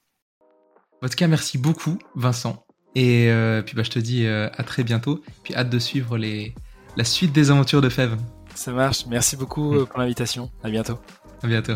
En 1.02 1.08
tout 1.08 1.16
cas, 1.16 1.28
merci 1.28 1.58
beaucoup, 1.58 2.00
Vincent. 2.16 2.66
Et 2.96 3.30
puis 3.66 3.76
bah, 3.76 3.84
je 3.84 3.92
te 3.92 4.00
dis 4.00 4.28
à 4.28 4.64
très 4.64 4.84
bientôt. 4.84 5.24
Puis 5.44 5.56
hâte 5.56 5.70
de 5.70 5.80
suivre 5.80 6.18
les 6.18 6.56
la 6.98 7.04
suite 7.04 7.32
des 7.32 7.52
aventures 7.52 7.82
de 7.82 7.90
Fève. 7.90 8.18
Ça 8.56 8.72
marche. 8.72 9.06
Merci 9.06 9.38
beaucoup 9.38 9.86
pour 9.86 10.00
l'invitation. 10.00 10.52
À 10.64 10.70
bientôt. 10.70 10.98
À 11.44 11.48
bientôt. 11.48 11.76